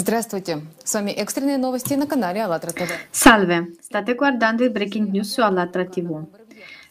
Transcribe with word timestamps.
Здравствуйте, 0.00 0.60
с 0.84 0.94
вами 0.94 1.10
экстренные 1.10 1.58
новости 1.58 1.94
на 1.94 2.06
канале 2.06 2.40
АЛЛАТРА 2.44 2.70
ТВ. 2.70 2.90
Salve, 3.10 3.74
state 3.82 4.14
guardando 4.14 4.62
il 4.62 4.70
breaking 4.70 5.10
news 5.10 5.34
su 5.34 5.40
Allatra 5.40 5.84
TV. 5.86 6.24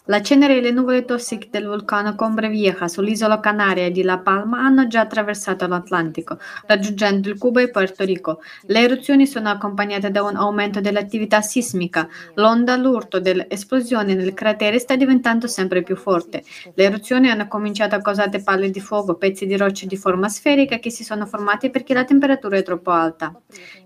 La 0.10 0.22
cenere 0.22 0.58
e 0.58 0.62
le 0.62 0.72
nuvole 0.72 1.04
tossiche 1.04 1.50
del 1.52 1.68
vulcano 1.68 2.16
Combre 2.16 2.48
Vieja 2.48 2.88
sull'isola 2.88 3.42
Canaria 3.42 3.92
di 3.92 4.04
La 4.04 4.20
Palma 4.20 4.60
hanno 4.60 4.88
già 4.88 5.02
attraversato 5.02 5.68
l'Atlantico, 5.68 6.40
raggiungendo 6.66 7.28
il 7.28 7.38
Cuba 7.38 7.62
e 7.62 7.70
Puerto 7.70 8.06
Rico. 8.06 8.40
Le 8.68 8.80
eruzioni 8.80 9.28
sono 9.28 9.50
accompagnate 9.50 10.10
da 10.10 10.24
un 10.24 10.38
aumento 10.38 10.80
dell'attività 10.80 11.42
sismica. 11.42 12.08
L'onda 12.36 12.78
l'urto 12.78 13.20
dell'esplosione 13.20 14.16
nel 14.16 14.34
cratere 14.34 14.80
sta 14.80 14.96
diventando 14.96 15.46
sempre 15.46 15.84
più 15.84 15.98
forte. 15.98 16.42
Le 16.74 16.84
eruzioni 16.86 17.30
hanno 17.30 17.50
cominciato 17.50 17.96
a 17.96 18.02
causare 18.02 18.42
palle 18.42 18.70
di 18.70 18.80
fuoco, 18.80 19.16
pezzi 19.16 19.46
di 19.46 19.58
roccia 19.58 19.88
di 19.88 19.98
forma 19.98 20.30
sferica 20.30 20.78
che 20.80 20.90
si 20.90 21.04
sono 21.04 21.26
formati 21.26 21.70
perché 21.70 21.94
la 21.94 22.06
temperatura 22.06 22.56
è 22.56 22.64
troppo 22.64 22.92
alta. 22.92 23.38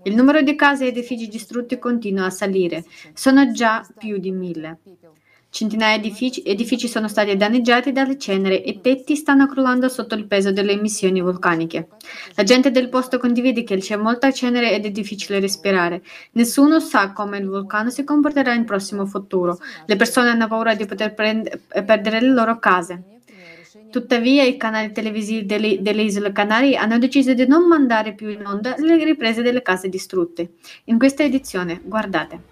Il 0.04 0.14
numero 0.14 0.40
di 0.40 0.54
case 0.54 0.84
e 0.84 0.88
edifici 0.88 1.26
distrutti 1.26 1.80
continua 1.80 2.26
a 2.26 2.30
salire. 2.30 2.84
Sono 3.12 3.50
già 3.50 3.84
più 3.98 4.18
di 4.18 4.30
mille. 4.30 4.78
Centinaia 5.54 5.98
di 5.98 6.06
edifici, 6.08 6.40
edifici, 6.46 6.88
sono 6.88 7.08
stati 7.08 7.36
danneggiati 7.36 7.92
dalle 7.92 8.16
ceneri 8.16 8.62
e 8.62 8.80
tetti 8.80 9.14
stanno 9.16 9.46
crollando 9.46 9.86
sotto 9.90 10.14
il 10.14 10.24
peso 10.24 10.50
delle 10.50 10.72
emissioni 10.72 11.20
vulcaniche. 11.20 11.88
La 12.36 12.42
gente 12.42 12.70
del 12.70 12.88
posto 12.88 13.18
condivide 13.18 13.62
che 13.62 13.76
c'è 13.76 13.96
molta 13.96 14.32
cenere 14.32 14.72
ed 14.72 14.86
è 14.86 14.90
difficile 14.90 15.40
respirare. 15.40 16.00
Nessuno 16.32 16.80
sa 16.80 17.12
come 17.12 17.36
il 17.36 17.46
vulcano 17.46 17.90
si 17.90 18.02
comporterà 18.02 18.54
in 18.54 18.64
prossimo 18.64 19.04
futuro. 19.04 19.58
Le 19.84 19.96
persone 19.96 20.30
hanno 20.30 20.48
paura 20.48 20.74
di 20.74 20.86
poter 20.86 21.12
prend- 21.12 21.60
perdere 21.84 22.22
le 22.22 22.28
loro 22.28 22.58
case. 22.58 23.02
Tuttavia, 23.90 24.44
i 24.44 24.56
canali 24.56 24.90
televisivi 24.90 25.44
delle, 25.44 25.82
delle, 25.82 26.00
isole 26.00 26.32
Canarie 26.32 26.76
hanno 26.76 26.96
deciso 26.96 27.34
di 27.34 27.46
non 27.46 27.68
mandare 27.68 28.14
più 28.14 28.30
in 28.30 28.46
onda 28.46 28.74
le 28.78 29.04
riprese 29.04 29.42
delle 29.42 29.60
case 29.60 29.90
distrutte. 29.90 30.52
In 30.84 30.96
questa 30.96 31.24
edizione, 31.24 31.78
guardate. 31.84 32.51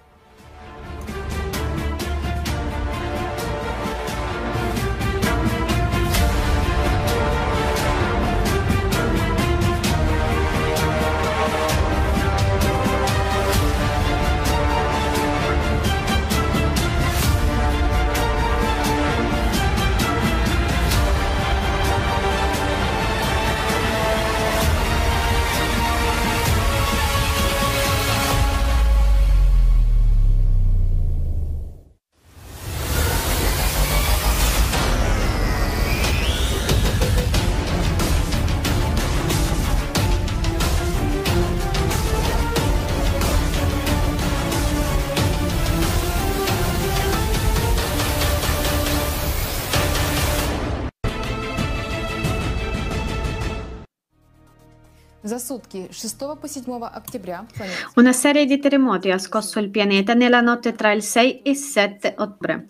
Una 57.95 58.13
serie 58.13 58.47
di 58.47 58.59
terremoti 58.59 59.11
ha 59.11 59.19
scosso 59.19 59.59
il 59.59 59.71
pianeta 59.71 60.15
nella 60.15 60.41
notte 60.41 60.73
tra 60.73 60.93
il 60.93 61.03
6 61.03 61.43
e 61.43 61.51
il 61.51 61.57
7 61.57 62.15
ottobre. 62.19 62.67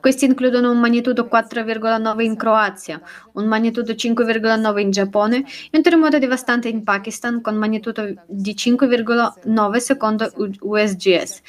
Questi 0.00 0.24
includono 0.24 0.70
un 0.70 0.78
magnitudo 0.78 1.28
4,9 1.30 2.20
in 2.22 2.36
Croazia, 2.36 3.00
un 3.32 3.46
magnitudo 3.46 3.92
5,9 3.92 4.78
in 4.78 4.90
Giappone 4.90 5.44
e 5.70 5.76
un 5.76 5.82
terremoto 5.82 6.18
devastante 6.18 6.68
in 6.68 6.82
Pakistan 6.82 7.40
con 7.40 7.56
magnitudo 7.56 8.12
di 8.26 8.54
5,9 8.54 9.76
secondo 9.76 10.30
USGS. 10.60 11.40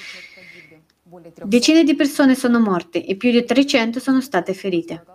Decine 1.43 1.83
di 1.83 1.95
persone 1.95 2.33
sono 2.33 2.59
morte 2.59 3.05
e 3.05 3.15
più 3.15 3.29
di 3.29 3.43
300 3.43 3.99
sono 3.99 4.19
state 4.19 4.53
ferite. 4.53 5.12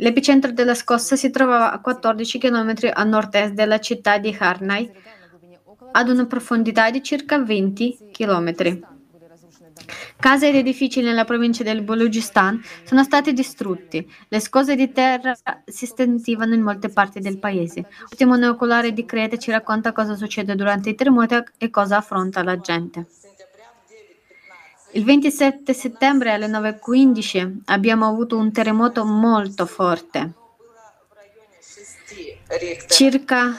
L'epicentro 0.00 0.52
della 0.52 0.74
scossa 0.74 1.16
si 1.16 1.30
trovava 1.30 1.72
a 1.72 1.80
14 1.80 2.38
km 2.38 2.74
a 2.92 3.04
nord-est 3.04 3.52
della 3.52 3.80
città 3.80 4.18
di 4.18 4.36
Harnai, 4.38 4.90
ad 5.92 6.08
una 6.08 6.26
profondità 6.26 6.90
di 6.90 7.02
circa 7.02 7.38
20 7.38 8.10
km. 8.12 8.80
Case 10.18 10.48
ed 10.48 10.56
edifici 10.56 11.00
nella 11.00 11.24
provincia 11.24 11.62
del 11.62 11.82
Balochistan 11.82 12.60
sono 12.84 13.04
stati 13.04 13.32
distrutti. 13.32 14.08
Le 14.28 14.40
scose 14.40 14.74
di 14.74 14.90
terra 14.90 15.36
si 15.64 15.86
stendivano 15.86 16.54
in 16.54 16.62
molte 16.62 16.88
parti 16.88 17.20
del 17.20 17.38
paese. 17.38 17.84
Il 18.16 18.26
monocolare 18.26 18.92
di 18.92 19.04
Creta 19.04 19.36
ci 19.36 19.50
racconta 19.50 19.92
cosa 19.92 20.14
succede 20.16 20.54
durante 20.54 20.90
i 20.90 20.94
terremoti 20.94 21.36
e 21.58 21.70
cosa 21.70 21.98
affronta 21.98 22.42
la 22.42 22.58
gente. 22.58 23.06
Il 24.92 25.04
27 25.04 25.74
settembre 25.74 26.32
alle 26.32 26.46
9.15 26.46 27.58
abbiamo 27.66 28.06
avuto 28.06 28.38
un 28.38 28.50
terremoto 28.50 29.04
molto 29.04 29.66
forte, 29.66 30.32
circa, 32.86 33.54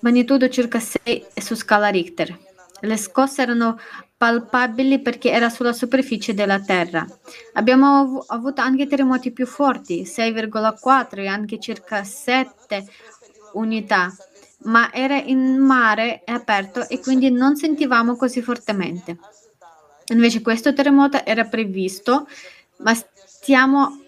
magnitudo 0.00 0.48
circa 0.50 0.78
6 0.78 1.26
su 1.36 1.54
scala 1.54 1.88
Richter. 1.88 2.38
Le 2.80 2.96
scosse 2.98 3.42
erano 3.42 3.78
palpabili 4.14 5.00
perché 5.00 5.30
era 5.30 5.48
sulla 5.48 5.72
superficie 5.72 6.34
della 6.34 6.60
Terra. 6.60 7.06
Abbiamo 7.54 8.00
av- 8.00 8.24
avuto 8.28 8.60
anche 8.60 8.86
terremoti 8.86 9.32
più 9.32 9.46
forti, 9.46 10.04
6,4 10.04 11.22
e 11.22 11.26
anche 11.28 11.58
circa 11.58 12.04
7 12.04 12.84
unità, 13.54 14.14
ma 14.64 14.92
era 14.92 15.16
in 15.16 15.56
mare 15.58 16.22
aperto 16.26 16.86
e 16.88 17.00
quindi 17.00 17.30
non 17.30 17.56
sentivamo 17.56 18.16
così 18.16 18.42
fortemente. 18.42 19.16
Invece 20.08 20.42
questo 20.42 20.72
terremoto 20.72 21.24
era 21.24 21.44
previsto, 21.44 22.26
ma 22.78 22.94
stiamo 22.94 24.00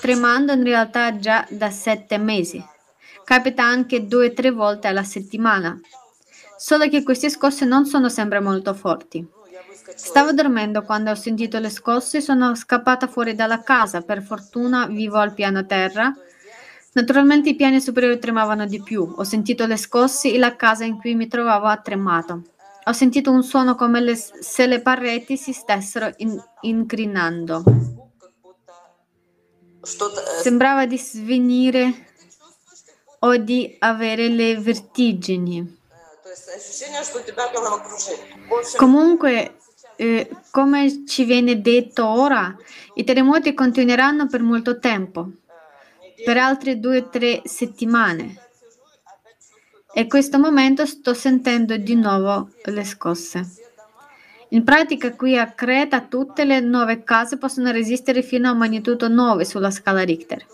tremando 0.00 0.52
in 0.52 0.62
realtà 0.62 1.18
già 1.18 1.46
da 1.50 1.70
sette 1.70 2.18
mesi. 2.18 2.62
Capita 3.24 3.62
anche 3.62 4.06
due 4.06 4.28
o 4.28 4.32
tre 4.32 4.50
volte 4.50 4.88
alla 4.88 5.04
settimana. 5.04 5.78
Solo 6.56 6.88
che 6.88 7.02
queste 7.02 7.30
scosse 7.30 7.64
non 7.64 7.86
sono 7.86 8.08
sempre 8.08 8.40
molto 8.40 8.74
forti. 8.74 9.26
Stavo 9.94 10.32
dormendo 10.32 10.82
quando 10.82 11.10
ho 11.10 11.14
sentito 11.14 11.58
le 11.58 11.70
scosse 11.70 12.18
e 12.18 12.20
sono 12.20 12.54
scappata 12.54 13.06
fuori 13.06 13.34
dalla 13.34 13.62
casa. 13.62 14.02
Per 14.02 14.22
fortuna 14.22 14.86
vivo 14.86 15.18
al 15.18 15.34
piano 15.34 15.66
terra. 15.66 16.14
Naturalmente 16.92 17.50
i 17.50 17.54
piani 17.54 17.80
superiori 17.80 18.18
tremavano 18.18 18.66
di 18.66 18.82
più. 18.82 19.14
Ho 19.16 19.24
sentito 19.24 19.66
le 19.66 19.76
scosse 19.76 20.32
e 20.32 20.38
la 20.38 20.56
casa 20.56 20.84
in 20.84 20.98
cui 20.98 21.14
mi 21.14 21.28
trovavo 21.28 21.66
ha 21.66 21.76
tremato. 21.76 22.42
Ho 22.88 22.92
sentito 22.92 23.30
un 23.30 23.42
suono 23.42 23.74
come 23.74 24.00
le, 24.00 24.16
se 24.16 24.66
le 24.66 24.80
pareti 24.80 25.36
si 25.36 25.52
stessero 25.52 26.10
in, 26.18 26.42
incrinando. 26.62 27.62
Sembrava 30.40 30.86
di 30.86 30.96
svenire 30.96 32.06
o 33.18 33.36
di 33.36 33.76
avere 33.80 34.28
le 34.28 34.58
vertigini. 34.58 35.76
Comunque, 38.76 39.58
eh, 39.96 40.30
come 40.50 41.04
ci 41.06 41.24
viene 41.24 41.60
detto 41.60 42.06
ora, 42.06 42.56
i 42.94 43.04
terremoti 43.04 43.52
continueranno 43.52 44.28
per 44.28 44.40
molto 44.40 44.78
tempo, 44.78 45.28
per 46.24 46.38
altre 46.38 46.80
due 46.80 47.00
o 47.00 47.08
tre 47.10 47.42
settimane. 47.44 48.47
E 49.92 50.02
in 50.02 50.08
questo 50.08 50.38
momento 50.38 50.86
sto 50.86 51.14
sentendo 51.14 51.76
di 51.76 51.94
nuovo 51.94 52.50
le 52.64 52.84
scosse. 52.84 53.66
In 54.50 54.64
pratica 54.64 55.14
qui 55.14 55.36
a 55.36 55.50
Creta 55.50 56.00
tutte 56.02 56.44
le 56.44 56.60
nuove 56.60 57.04
case 57.04 57.36
possono 57.36 57.70
resistere 57.70 58.22
fino 58.22 58.48
a 58.48 58.54
magnitudo 58.54 59.08
9 59.08 59.44
sulla 59.44 59.70
scala 59.70 60.02
Richter. 60.02 60.46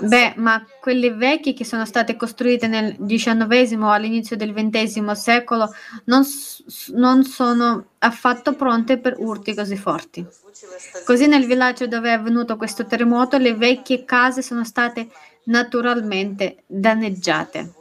Beh, 0.00 0.34
ma 0.36 0.64
quelle 0.80 1.12
vecchie 1.12 1.54
che 1.54 1.64
sono 1.64 1.86
state 1.86 2.16
costruite 2.16 2.66
nel 2.66 2.96
XIX 3.04 3.80
o 3.80 3.90
all'inizio 3.90 4.36
del 4.36 4.52
XX 4.52 5.10
secolo 5.12 5.72
non, 6.04 6.24
non, 6.94 7.24
sono 7.24 7.86
affatto 7.98 8.54
pronte 8.54 8.98
per 8.98 9.14
urti 9.18 9.54
così 9.54 9.76
forti. 9.76 10.26
Così 11.04 11.26
nel 11.26 11.46
villaggio 11.46 11.86
dove 11.86 12.10
è 12.10 12.12
avvenuto 12.12 12.56
questo 12.56 12.84
terremoto 12.84 13.38
le 13.38 13.54
vecchie 13.54 14.04
case 14.04 14.42
sono 14.42 14.64
state 14.64 15.08
naturalmente 15.48 16.62
danneggiate. 16.66 17.72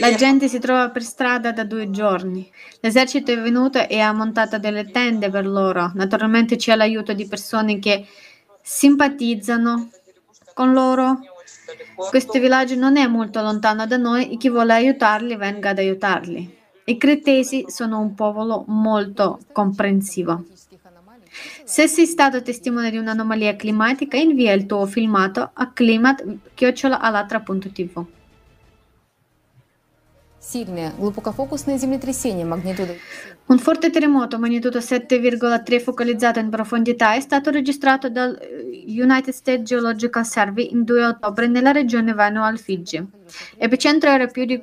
La 0.00 0.14
gente 0.14 0.48
si 0.48 0.58
trova 0.58 0.90
per 0.90 1.02
strada 1.02 1.52
da 1.52 1.64
due 1.64 1.90
giorni. 1.90 2.50
L'esercito 2.80 3.30
è 3.32 3.40
venuto 3.40 3.86
e 3.86 4.00
ha 4.00 4.12
montato 4.12 4.58
delle 4.58 4.90
tende 4.90 5.28
per 5.30 5.46
loro. 5.46 5.92
Naturalmente 5.94 6.56
c'è 6.56 6.74
l'aiuto 6.74 7.12
di 7.12 7.26
persone 7.26 7.78
che 7.78 8.06
simpatizzano 8.62 9.90
con 10.54 10.72
loro 10.72 11.20
Questo 11.96 12.38
villaggio 12.38 12.74
non 12.74 12.96
è 12.96 13.06
molto 13.06 13.40
lontano 13.40 13.86
da 13.86 13.96
noi 13.96 14.32
e 14.32 14.36
chi 14.36 14.48
vuole 14.48 14.72
aiutarli 14.74 15.36
venga 15.36 15.70
ad 15.70 15.78
aiutarli. 15.78 16.58
I 16.84 16.96
cretesi 16.98 17.64
sono 17.68 17.98
un 18.00 18.14
popolo 18.14 18.64
molto 18.66 19.40
comprensivo. 19.52 20.44
Se 21.64 21.88
sei 21.88 22.06
stato 22.06 22.42
testimone 22.42 22.90
di 22.90 22.96
un'anomalia 22.96 23.56
climatica, 23.56 24.16
invia 24.16 24.52
il 24.52 24.66
tuo 24.66 24.86
filmato 24.86 25.50
a 25.52 25.72
climat.alatra.tv. 25.72 28.06
Un 33.46 33.58
forte 33.58 33.88
terremoto 33.88 34.38
magnitudo 34.38 34.78
7,3 34.78 35.80
focalizzato 35.80 36.38
in 36.38 36.50
profondità 36.50 37.14
è 37.14 37.20
stato 37.20 37.50
registrato 37.50 38.10
dal 38.10 38.38
eh, 38.38 38.84
United 38.86 39.32
States 39.32 39.66
Geological 39.66 40.26
Survey 40.26 40.68
il 40.70 40.84
2 40.84 41.04
ottobre 41.04 41.46
nella 41.46 41.72
regione 41.72 42.12
Vanuatu 42.12 42.52
al 42.52 42.58
Figi. 42.58 43.02
L'epicentro 43.58 44.10
era 44.10 44.26
più 44.26 44.44
di 44.44 44.62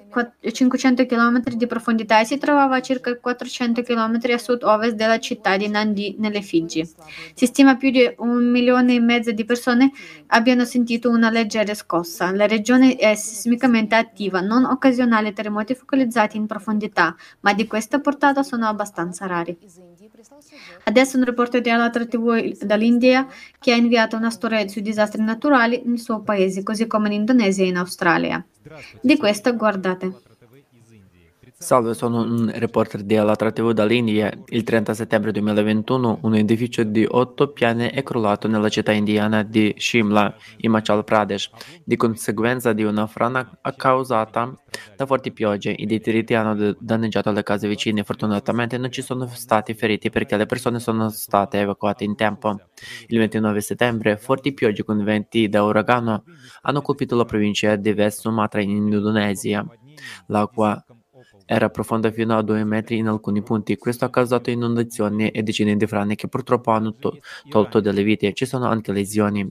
500 0.52 1.06
km 1.06 1.42
di 1.56 1.68
profondità 1.68 2.20
e 2.20 2.26
si 2.26 2.38
trovava 2.38 2.78
a 2.78 2.82
circa 2.82 3.18
400 3.18 3.82
km 3.82 4.20
a 4.32 4.38
sud-ovest 4.38 4.96
della 4.96 5.20
città 5.20 5.58
di 5.58 5.68
Nandi, 5.68 6.16
nelle 6.20 6.42
Figi. 6.42 6.88
Si 7.34 7.46
stima 7.46 7.76
più 7.76 7.92
di 7.92 8.14
un 8.18 8.50
milione 8.50 8.96
e 8.96 9.00
mezzo 9.00 9.32
di 9.32 9.46
persone 9.46 9.92
abbiano 10.28 10.66
sentito 10.66 11.10
una 11.10 11.30
leggera 11.30 11.74
scossa. 11.74 12.32
La 12.32 12.48
regione 12.48 12.96
è 12.96 13.16
sismicamente 13.16 13.96
attiva, 13.96 14.42
non 14.42 14.66
occasionali 14.66 15.34
terremoti 15.34 15.76
focalizzati 15.76 16.38
in 16.38 16.48
profondità, 16.48 17.16
ma 17.42 17.54
di 17.54 17.68
questa 17.68 18.00
portata 18.00 18.44
sono 18.44 18.68
abbastanza 18.68 19.26
rari. 19.26 19.58
Adesso 20.84 21.18
un 21.18 21.24
reporter 21.24 21.62
di 21.62 21.70
Alatra 21.70 22.06
TV 22.06 22.58
dall'India 22.64 23.28
che 23.60 23.72
ha 23.72 23.76
inviato 23.76 24.16
una 24.16 24.30
storia 24.30 24.68
sui 24.68 24.82
disastri 24.82 25.22
naturali 25.22 25.82
nel 25.86 26.00
suo 26.00 26.22
paese, 26.22 26.64
così 26.64 26.88
come 26.88 27.08
in 27.08 27.14
Indonesia 27.14 27.64
e 27.64 27.68
in 27.68 27.78
Australia. 27.78 28.44
Di 29.02 29.18
questo 29.18 29.56
guardate. 29.56 30.31
Salve, 31.62 31.94
sono 31.94 32.24
un 32.24 32.52
reporter 32.56 33.04
di 33.04 33.16
Alatra 33.16 33.52
TV 33.52 33.72
dall'India. 33.72 34.32
Il 34.48 34.64
30 34.64 34.96
settembre 34.96 35.32
2021 35.32 36.22
un 36.24 36.34
edificio 36.34 36.82
di 36.82 37.06
otto 37.08 37.52
piani 37.52 37.88
è 37.90 38.02
crollato 38.02 38.48
nella 38.48 38.68
città 38.68 38.92
indiana 38.92 39.44
di 39.44 39.72
Shimla, 39.78 40.36
Himachal 40.58 41.04
Pradesh, 41.04 41.52
di 41.84 41.96
conseguenza 41.98 42.74
di 42.74 42.84
una 42.84 43.06
frana 43.06 43.48
causata 43.78 44.52
da 44.98 45.06
forti 45.06 45.32
piogge. 45.32 45.70
I 45.70 45.86
detriti 45.86 46.34
hanno 46.34 46.76
danneggiato 46.80 47.32
le 47.32 47.44
case 47.44 47.68
vicine. 47.68 48.04
Fortunatamente 48.04 48.80
non 48.80 48.92
ci 48.92 49.04
sono 49.04 49.28
stati 49.28 49.76
feriti 49.76 50.10
perché 50.10 50.38
le 50.38 50.48
persone 50.48 50.80
sono 50.80 51.10
state 51.10 51.60
evacuate 51.60 52.04
in 52.04 52.16
tempo. 52.16 52.60
Il 53.06 53.20
29 53.20 53.62
settembre 53.62 54.18
forti 54.18 54.52
piogge 54.56 54.84
con 54.84 55.04
venti 55.04 55.48
da 55.48 55.62
uragano 55.62 56.24
hanno 56.64 56.82
colpito 56.82 57.16
la 57.16 57.26
provincia 57.26 57.76
di 57.76 57.92
West 57.92 58.22
Sumatra 58.22 58.62
in 58.62 58.72
Indonesia. 58.72 59.64
L'acqua 60.26 60.84
era 61.54 61.70
profonda 61.70 62.12
fino 62.12 62.38
a 62.38 62.42
due 62.42 62.64
metri 62.64 62.96
in 62.96 63.08
alcuni 63.08 63.44
punti. 63.44 63.76
Questo 63.76 64.06
ha 64.06 64.10
causato 64.10 64.50
inondazioni 64.50 65.28
e 65.32 65.44
decine 65.44 65.76
di 65.76 65.86
frane 65.86 66.16
che 66.16 66.30
purtroppo 66.30 66.72
hanno 66.72 66.96
to- 66.96 67.18
tolto 67.50 67.82
delle 67.82 68.04
vite. 68.04 68.32
Ci 68.32 68.46
sono 68.46 68.68
anche 68.68 68.94
lesioni. 68.94 69.42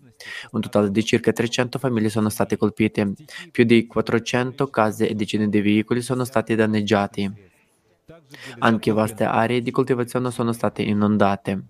Un 0.52 0.60
totale 0.62 0.90
di 0.90 1.04
circa 1.04 1.30
300 1.30 1.78
famiglie 1.78 2.08
sono 2.08 2.30
state 2.30 2.56
colpite. 2.56 3.12
Più 3.50 3.64
di 3.64 3.86
400 3.86 4.68
case 4.68 5.10
e 5.10 5.14
decine 5.14 5.50
di 5.50 5.60
veicoli 5.60 6.00
sono 6.00 6.24
stati 6.24 6.54
danneggiati. 6.54 7.30
Anche 8.60 8.92
vaste 8.92 9.24
aree 9.24 9.60
di 9.60 9.70
coltivazione 9.70 10.30
sono 10.30 10.52
state 10.52 10.80
inondate. 10.80 11.64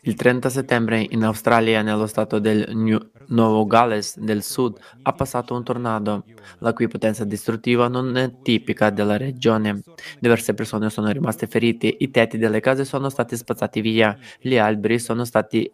Il 0.00 0.14
30 0.14 0.48
settembre 0.48 1.06
in 1.10 1.22
Australia, 1.22 1.82
nello 1.82 2.06
stato 2.06 2.38
del 2.38 2.74
New 2.74 2.98
Nuovo 3.28 3.66
Galles 3.66 4.18
del 4.18 4.42
Sud, 4.42 4.78
ha 5.02 5.12
passato 5.12 5.54
un 5.54 5.62
tornado, 5.62 6.24
la 6.60 6.72
cui 6.72 6.88
potenza 6.88 7.24
distruttiva 7.24 7.88
non 7.88 8.16
è 8.16 8.40
tipica 8.40 8.88
della 8.88 9.18
regione. 9.18 9.82
Diverse 10.18 10.54
persone 10.54 10.88
sono 10.88 11.10
rimaste 11.10 11.46
ferite, 11.46 11.94
i 11.98 12.10
tetti 12.10 12.38
delle 12.38 12.60
case 12.60 12.86
sono 12.86 13.10
stati 13.10 13.36
spazzati 13.36 13.80
via, 13.82 14.16
gli 14.40 14.56
alberi 14.56 14.98
sono 14.98 15.24
stati 15.26 15.70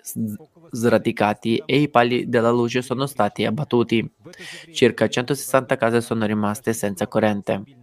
sradicati 0.73 1.63
e 1.65 1.81
i 1.81 1.89
pali 1.89 2.29
della 2.29 2.51
luce 2.51 2.83
sono 2.83 3.07
stati 3.07 3.45
abbattuti. 3.45 4.11
Circa 4.73 5.09
160 5.09 5.77
case 5.77 6.01
sono 6.01 6.27
rimaste 6.27 6.73
senza 6.73 7.07
corrente. 7.07 7.82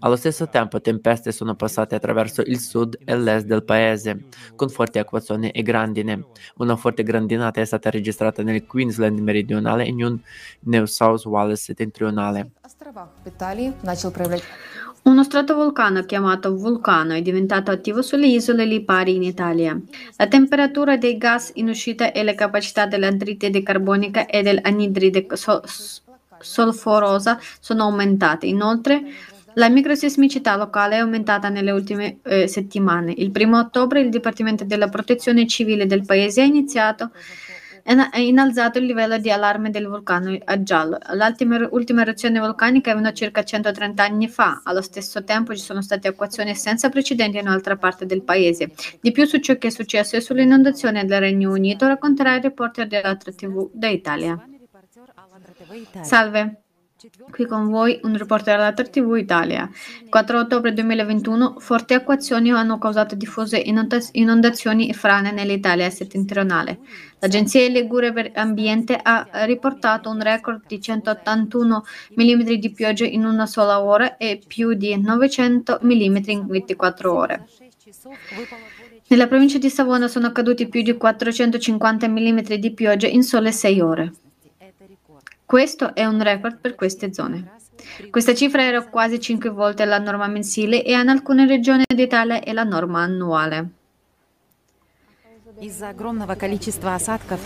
Allo 0.00 0.16
stesso 0.16 0.48
tempo 0.48 0.80
tempeste 0.80 1.32
sono 1.32 1.54
passate 1.54 1.94
attraverso 1.94 2.42
il 2.42 2.58
sud 2.58 2.98
e 3.04 3.16
l'est 3.16 3.46
del 3.46 3.64
paese, 3.64 4.26
con 4.54 4.68
forti 4.68 4.98
acquazzoni 4.98 5.50
e 5.50 5.62
grandine. 5.62 6.26
Una 6.56 6.76
forte 6.76 7.02
grandinata 7.02 7.60
è 7.60 7.64
stata 7.64 7.90
registrata 7.90 8.42
nel 8.42 8.66
Queensland 8.66 9.18
meridionale 9.18 9.84
e 9.84 9.88
in 9.88 10.18
New 10.60 10.84
South 10.84 11.24
Wales 11.24 11.62
settentrionale. 11.62 12.50
Uno 15.06 15.22
stratovulcano 15.22 16.04
chiamato 16.04 16.56
Vulcano 16.56 17.12
è 17.14 17.22
diventato 17.22 17.70
attivo 17.70 18.02
sulle 18.02 18.26
isole 18.26 18.64
Lipari 18.64 19.14
in 19.14 19.22
Italia. 19.22 19.80
La 20.16 20.26
temperatura 20.26 20.96
dei 20.96 21.16
gas 21.16 21.52
in 21.54 21.68
uscita 21.68 22.10
e 22.10 22.24
le 22.24 22.34
capacità 22.34 22.86
dell'anidride 22.86 23.62
carbonica 23.62 24.26
e 24.26 24.42
dell'anidride 24.42 25.28
solforosa 26.40 27.38
sono 27.60 27.84
aumentate. 27.84 28.46
Inoltre, 28.46 29.04
la 29.58 29.68
microsismicità 29.68 30.56
locale 30.56 30.96
è 30.96 30.98
aumentata 30.98 31.48
nelle 31.48 31.70
ultime 31.70 32.18
eh, 32.24 32.46
settimane. 32.46 33.12
Il 33.16 33.30
primo 33.30 33.58
ottobre 33.58 34.00
il 34.00 34.10
Dipartimento 34.10 34.64
della 34.64 34.88
Protezione 34.88 35.46
Civile 35.46 35.86
del 35.86 36.04
paese 36.04 36.42
ha 36.42 36.44
iniziato 36.44 37.10
ha 37.88 38.18
innalzato 38.18 38.78
il 38.78 38.84
livello 38.84 39.16
di 39.16 39.30
allarme 39.30 39.70
del 39.70 39.86
vulcano 39.86 40.36
a 40.44 40.62
giallo. 40.62 40.98
L'ultima 41.12 42.02
eruzione 42.02 42.40
vulcanica 42.40 42.90
è 42.90 42.92
avvenuta 42.92 43.14
circa 43.14 43.44
130 43.44 44.02
anni 44.02 44.28
fa. 44.28 44.60
Allo 44.64 44.82
stesso 44.82 45.22
tempo 45.22 45.54
ci 45.54 45.62
sono 45.62 45.80
state 45.82 46.08
acquazioni 46.08 46.54
senza 46.56 46.88
precedenti 46.88 47.38
in 47.38 47.46
un'altra 47.46 47.76
parte 47.76 48.04
del 48.04 48.22
paese. 48.22 48.72
Di 49.00 49.12
più 49.12 49.24
su 49.24 49.38
ciò 49.38 49.56
che 49.56 49.68
è 49.68 49.70
successo 49.70 50.16
e 50.16 50.20
sulle 50.20 50.42
inondazioni 50.42 51.04
del 51.04 51.20
Regno 51.20 51.52
Unito 51.52 51.86
racconterà 51.86 52.34
il 52.34 52.42
reporter 52.42 52.88
dell'altra 52.88 53.30
TV 53.30 53.70
da 53.72 53.86
Italia. 53.86 54.36
Salve. 56.02 56.62
Qui 57.30 57.44
con 57.44 57.68
voi 57.68 58.00
un 58.04 58.16
reporter 58.16 58.56
della 58.56 58.72
TV 58.72 59.16
Italia. 59.16 59.68
Il 60.02 60.08
4 60.08 60.38
ottobre 60.38 60.72
2021 60.72 61.56
forti 61.58 61.92
acquazioni 61.92 62.50
hanno 62.50 62.78
causato 62.78 63.14
diffuse 63.14 63.58
inondazioni 63.58 64.88
e 64.88 64.94
frane 64.94 65.30
nell'Italia 65.30 65.90
settentrionale. 65.90 66.78
L'agenzia 67.18 67.68
Ligure 67.68 68.14
per 68.14 68.30
Ambiente 68.34 68.98
ha 69.00 69.28
riportato 69.44 70.08
un 70.08 70.22
record 70.22 70.62
di 70.66 70.80
181 70.80 71.84
mm 72.16 72.42
di 72.54 72.70
pioggia 72.70 73.04
in 73.04 73.26
una 73.26 73.44
sola 73.44 73.82
ora 73.82 74.16
e 74.16 74.40
più 74.46 74.72
di 74.72 74.98
900 74.98 75.80
mm 75.82 76.16
in 76.28 76.46
24 76.46 77.12
ore. 77.12 77.46
Nella 79.08 79.26
provincia 79.26 79.58
di 79.58 79.68
Savona 79.68 80.08
sono 80.08 80.32
caduti 80.32 80.66
più 80.66 80.80
di 80.80 80.96
450 80.96 82.08
mm 82.08 82.40
di 82.58 82.72
pioggia 82.72 83.06
in 83.06 83.22
sole 83.22 83.52
6 83.52 83.80
ore. 83.80 84.12
Questo 85.46 85.94
è 85.94 86.04
un 86.04 86.20
record 86.20 86.58
per 86.58 86.74
queste 86.74 87.14
zone. 87.14 87.52
Questa 88.10 88.34
cifra 88.34 88.64
era 88.64 88.84
quasi 88.88 89.20
5 89.20 89.48
volte 89.50 89.84
la 89.84 90.00
norma 90.00 90.26
mensile 90.26 90.82
e 90.82 90.98
in 90.98 91.08
alcune 91.08 91.46
regioni 91.46 91.84
d'Italia 91.86 92.40
è 92.40 92.52
la 92.52 92.64
norma 92.64 93.02
annuale. 93.02 93.68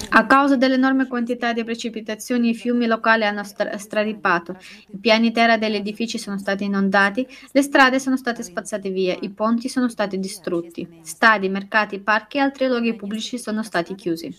A 0.09 0.27
causa 0.27 0.57
dell'enorme 0.57 1.07
quantità 1.07 1.53
di 1.53 1.63
precipitazioni, 1.63 2.49
i 2.49 2.55
fiumi 2.55 2.87
locali 2.87 3.25
hanno 3.25 3.45
stra- 3.45 3.77
straripato, 3.77 4.57
i 4.89 4.97
piani 4.97 5.31
terra 5.31 5.59
degli 5.59 5.77
edifici 5.77 6.17
sono 6.17 6.39
stati 6.39 6.65
inondati, 6.65 7.27
le 7.53 7.63
strade 7.63 8.01
sono 8.01 8.17
state 8.17 8.43
spazzate 8.43 8.89
via, 8.89 9.15
i 9.21 9.29
ponti 9.29 9.69
sono 9.69 9.91
stati 9.91 10.19
distrutti, 10.19 10.89
stadi, 11.03 11.51
mercati, 11.51 12.01
parchi 12.01 12.39
e 12.39 12.41
altri 12.41 12.67
luoghi 12.67 12.97
pubblici 12.97 13.39
sono 13.39 13.63
stati 13.63 13.95
chiusi. 13.95 14.35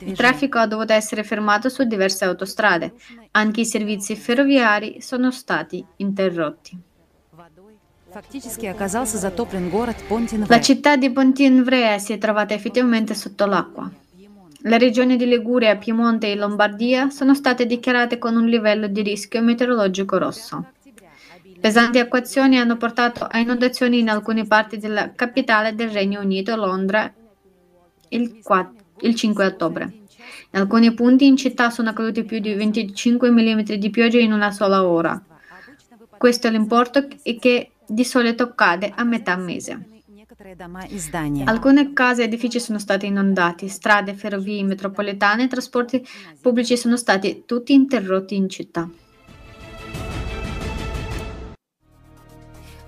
Il 0.00 0.16
traffico 0.16 0.58
ha 0.58 0.66
dovuto 0.66 0.92
essere 0.92 1.22
fermato 1.22 1.68
su 1.68 1.84
diverse 1.84 2.24
autostrade, 2.24 2.94
anche 3.32 3.60
i 3.60 3.66
servizi 3.66 4.16
ferroviari 4.16 5.00
sono 5.00 5.30
stati 5.30 5.84
interrotti. 5.96 6.78
La 10.46 10.60
città 10.60 10.96
di 10.96 11.10
Pontinvrea 11.10 11.98
si 11.98 12.12
è 12.12 12.18
trovata 12.18 12.54
effettivamente 12.54 13.14
sotto 13.14 13.46
l'acqua. 13.46 13.90
Le 14.66 14.78
regioni 14.78 15.16
di 15.16 15.26
Liguria, 15.26 15.76
Piemonte 15.76 16.30
e 16.30 16.36
Lombardia 16.36 17.10
sono 17.10 17.34
state 17.34 17.66
dichiarate 17.66 18.18
con 18.18 18.36
un 18.36 18.46
livello 18.46 18.86
di 18.86 19.02
rischio 19.02 19.42
meteorologico 19.42 20.16
rosso. 20.16 20.72
Pesanti 21.60 21.98
acquazioni 21.98 22.58
hanno 22.58 22.76
portato 22.76 23.26
a 23.28 23.38
inondazioni 23.38 23.98
in 23.98 24.08
alcune 24.08 24.46
parti 24.46 24.78
della 24.78 25.12
capitale 25.12 25.74
del 25.74 25.90
Regno 25.90 26.20
Unito, 26.20 26.54
Londra, 26.56 27.12
il, 28.08 28.40
4, 28.42 28.83
il 29.06 29.14
5 29.14 29.46
ottobre. 29.46 29.82
In 30.54 30.60
alcuni 30.60 30.92
punti 30.94 31.26
in 31.26 31.36
città 31.36 31.70
sono 31.70 31.92
caduti 31.92 32.24
più 32.24 32.38
di 32.38 32.54
25 32.54 33.30
mm 33.30 33.60
di 33.60 33.90
pioggia 33.90 34.18
in 34.18 34.32
una 34.32 34.50
sola 34.50 34.86
ora. 34.86 35.20
Questo 36.16 36.46
è 36.46 36.50
l'importo 36.50 37.06
che 37.38 37.70
di 37.86 38.04
solito 38.04 38.54
cade 38.54 38.92
a 38.94 39.04
metà 39.04 39.36
mese. 39.36 39.88
Alcune 41.44 41.92
case 41.92 42.22
e 42.22 42.24
edifici 42.24 42.60
sono 42.60 42.78
stati 42.78 43.06
inondati, 43.06 43.68
strade, 43.68 44.14
ferrovie, 44.14 44.62
metropolitane 44.62 45.44
e 45.44 45.48
trasporti 45.48 46.06
pubblici 46.40 46.76
sono 46.76 46.96
stati 46.96 47.44
tutti 47.46 47.72
interrotti 47.72 48.34
in 48.34 48.48
città. 48.48 48.88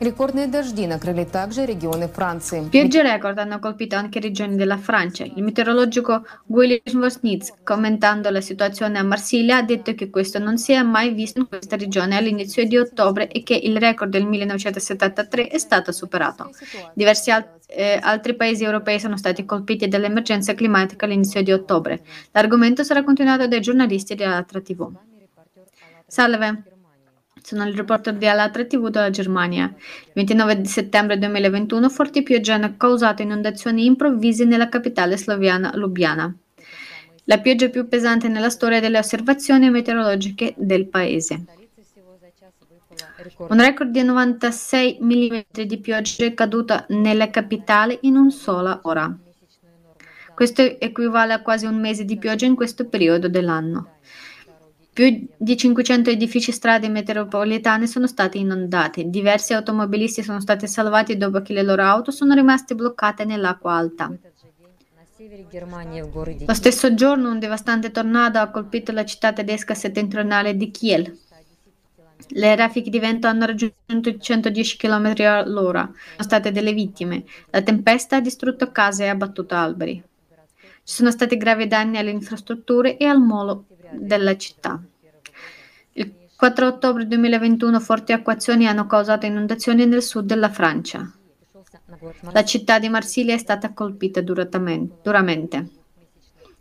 Рекордные 0.01 0.47
дожди 0.47 0.87
накрыли 0.87 1.25
также 1.25 1.63
регионы 1.63 2.07
Франции. 2.07 2.67
Piogge 2.71 3.03
record 3.03 3.37
hanno 3.37 3.59
colpito 3.59 3.95
anche 3.95 4.19
regioni 4.19 4.55
della 4.55 4.77
Francia. 4.77 5.23
Il 5.23 5.43
meteorologo 5.43 6.25
William 6.47 6.99
Vosnitz, 6.99 7.53
commentando 7.63 8.31
la 8.31 8.41
situazione 8.41 8.97
a 8.97 9.03
Marsiglia, 9.03 9.57
ha 9.57 9.61
detto 9.61 9.93
che 9.93 10.09
questo 10.09 10.39
non 10.39 10.57
si 10.57 10.71
è 10.71 10.81
mai 10.81 11.13
visto 11.13 11.37
in 11.37 11.47
questa 11.47 11.75
regione 11.75 12.17
all'inizio 12.17 12.65
di 12.65 12.77
ottobre 12.77 13.27
e 13.27 13.43
che 13.43 13.53
il 13.53 13.77
record 13.77 14.09
del 14.09 14.25
1973 14.25 15.49
è 15.49 15.59
stato 15.59 15.91
superato. 15.91 16.49
Diversi 16.95 17.29
al- 17.29 17.59
eh, 17.67 17.99
altri 18.01 18.35
paesi 18.35 18.63
europei 18.63 18.99
sono 18.99 19.17
stati 19.17 19.45
colpiti 19.45 19.87
dall'emergenza 19.87 20.55
climatica 20.55 21.05
all'inizio 21.05 21.43
di 21.43 21.51
ottobre. 21.51 22.01
L'argomento 22.31 22.83
sarà 22.83 23.03
continuato 23.03 23.47
dai 23.47 23.61
giornalisti 23.61 24.15
di 24.15 24.23
Alatra 24.23 24.61
TV. 24.61 24.91
Salve. 26.07 26.63
Sono 27.46 27.64
il 27.64 27.76
reporter 27.76 28.12
di 28.14 28.26
Alatra 28.26 28.64
TV 28.64 28.88
della 28.88 29.10
Germania. 29.10 29.66
Il 29.66 30.12
29 30.14 30.62
di 30.62 30.66
settembre 30.66 31.16
2021 31.16 31.88
forti 31.88 32.24
piogge 32.24 32.50
hanno 32.50 32.74
causato 32.76 33.22
inondazioni 33.22 33.84
improvvise 33.84 34.44
nella 34.44 34.68
capitale 34.68 35.16
sloviana 35.16 35.70
Lubiana. 35.76 36.36
La 37.22 37.38
pioggia 37.38 37.68
più 37.68 37.86
pesante 37.86 38.26
nella 38.26 38.50
storia 38.50 38.80
delle 38.80 38.98
osservazioni 38.98 39.70
meteorologiche 39.70 40.54
del 40.56 40.88
paese. 40.88 41.44
Un 43.36 43.60
record 43.60 43.90
di 43.92 44.02
96 44.02 44.98
mm 45.00 45.62
di 45.64 45.78
pioggia 45.78 46.24
è 46.24 46.34
caduta 46.34 46.84
nella 46.88 47.30
capitale 47.30 47.96
in 48.00 48.16
una 48.16 48.30
sola 48.30 48.80
ora. 48.82 49.16
Questo 50.34 50.62
equivale 50.62 51.32
a 51.32 51.42
quasi 51.42 51.66
un 51.66 51.78
mese 51.78 52.04
di 52.04 52.18
pioggia 52.18 52.44
in 52.44 52.56
questo 52.56 52.88
periodo 52.88 53.28
dell'anno. 53.28 53.90
Più 54.96 55.28
di 55.36 55.58
500 55.58 56.08
edifici 56.08 56.48
e 56.48 56.54
strade 56.54 56.88
metropolitane 56.88 57.86
sono 57.86 58.06
stati 58.06 58.38
inondati. 58.38 59.10
Diversi 59.10 59.52
automobilisti 59.52 60.22
sono 60.22 60.40
stati 60.40 60.66
salvati 60.66 61.18
dopo 61.18 61.42
che 61.42 61.52
le 61.52 61.62
loro 61.62 61.82
auto 61.82 62.10
sono 62.10 62.32
rimaste 62.32 62.74
bloccate 62.74 63.26
nell'acqua 63.26 63.74
alta. 63.74 64.10
Lo 66.46 66.54
stesso 66.54 66.94
giorno 66.94 67.30
un 67.30 67.38
devastante 67.38 67.90
tornado 67.90 68.38
ha 68.38 68.48
colpito 68.48 68.90
la 68.92 69.04
città 69.04 69.34
tedesca 69.34 69.74
settentrionale 69.74 70.56
di 70.56 70.70
Kiel. 70.70 71.18
Le 72.28 72.56
raffiche 72.56 72.88
di 72.88 72.98
vento 72.98 73.26
hanno 73.26 73.44
raggiunto 73.44 74.08
i 74.08 74.18
110 74.18 74.78
km 74.78 75.12
all'ora. 75.26 75.82
Sono 75.82 76.22
state 76.22 76.50
delle 76.52 76.72
vittime. 76.72 77.24
La 77.50 77.60
tempesta 77.60 78.16
ha 78.16 78.20
distrutto 78.20 78.72
case 78.72 79.04
e 79.04 79.08
abbattuto 79.08 79.54
alberi. 79.54 80.02
Ci 80.86 80.94
sono 80.94 81.10
stati 81.10 81.36
gravi 81.36 81.66
danni 81.66 81.98
alle 81.98 82.10
infrastrutture 82.10 82.96
e 82.96 83.06
al 83.06 83.20
molo 83.20 83.64
della 83.90 84.36
città. 84.36 84.80
Il 85.94 86.14
4 86.36 86.64
ottobre 86.64 87.08
2021 87.08 87.80
forti 87.80 88.12
acquazioni 88.12 88.68
hanno 88.68 88.86
causato 88.86 89.26
inondazioni 89.26 89.84
nel 89.84 90.00
sud 90.00 90.26
della 90.26 90.48
Francia. 90.48 91.12
La 92.30 92.44
città 92.44 92.78
di 92.78 92.88
Marsiglia 92.88 93.34
è 93.34 93.38
stata 93.38 93.72
colpita 93.72 94.20
duramente. 94.20 95.68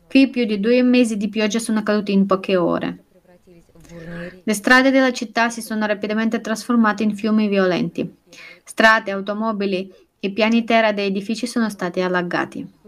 Qui 0.09 0.27
più 0.31 0.45
di 0.45 0.59
due 0.59 0.81
mesi 0.81 1.17
di 1.17 1.29
pioggia 1.29 1.59
sono 1.59 1.83
caduti 1.83 2.11
in 2.11 2.25
poche 2.25 2.55
ore. 2.55 3.03
Le 4.43 4.53
strade 4.55 4.89
della 4.89 5.13
città 5.13 5.51
si 5.51 5.61
sono 5.61 5.85
rapidamente 5.85 6.41
trasformate 6.41 7.03
in 7.03 7.15
fiumi 7.15 7.47
violenti. 7.47 8.11
Strade, 8.63 9.11
automobili 9.11 9.93
e 10.19 10.31
piani 10.31 10.63
terra 10.63 10.93
dei 10.93 11.09
edifici 11.09 11.45
sono 11.45 11.69
stati 11.69 12.01
allagati. 12.01 12.83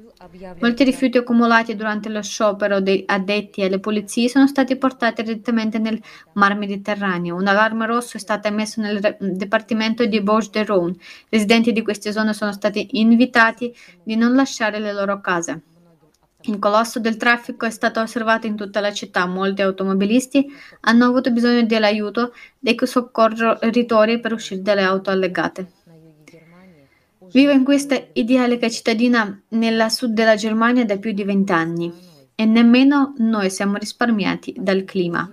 Molti 0.60 0.84
rifiuti 0.84 1.18
accumulati 1.18 1.76
durante 1.76 2.10
lo 2.10 2.22
sciopero 2.22 2.80
dei 2.80 3.04
addetti 3.06 3.64
alle 3.64 3.80
pulizie 3.80 4.30
sono 4.30 4.48
stati 4.48 4.76
portati 4.76 5.24
direttamente 5.24 5.80
nel 5.80 6.02
Mar 6.34 6.56
Mediterraneo. 6.56 7.36
Un 7.36 7.48
allarme 7.48 7.86
rosso 7.86 8.18
è 8.18 8.20
stato 8.20 8.48
emesso 8.48 8.82
nel 8.82 9.18
Dipartimento 9.20 10.06
di 10.06 10.22
Bauges-de-Rhône. 10.22 10.96
Residenti 11.30 11.72
di 11.72 11.82
queste 11.82 12.12
zone 12.12 12.34
sono 12.34 12.52
stati 12.52 13.00
invitati 13.00 13.74
di 14.04 14.16
non 14.16 14.36
lasciare 14.36 14.80
le 14.80 14.94
loro 14.94 15.22
case. 15.22 15.62
Il 16.42 16.60
colosso 16.60 17.00
del 17.00 17.18
traffico 17.18 17.66
è 17.66 17.72
stato 17.72 18.00
osservato 18.00 18.48
in 18.48 18.56
tutta 18.56 18.80
la 18.80 18.94
città. 18.94 19.26
Molti 19.26 19.62
automobilisti 19.62 20.46
hanno 20.82 21.06
avuto 21.06 21.32
bisogno 21.32 21.66
dell'aiuto 21.66 22.34
dei 22.60 22.78
soccorritori 22.80 24.20
per 24.20 24.34
uscire 24.34 24.62
dalle 24.62 24.84
auto 24.84 25.10
allegate. 25.10 25.72
Vivo 27.32 27.52
in 27.52 27.64
questa 27.64 28.02
idilliaca 28.14 28.70
cittadina 28.70 29.42
nella 29.50 29.90
sud 29.90 30.14
della 30.14 30.36
Germania 30.36 30.86
da 30.86 30.98
più 30.98 31.12
di 31.12 31.24
vent'anni 31.24 31.92
e 32.36 32.46
nemmeno 32.46 33.14
noi 33.18 33.50
siamo 33.50 33.78
risparmiati 33.78 34.54
dal 34.58 34.84
clima. 34.84 35.30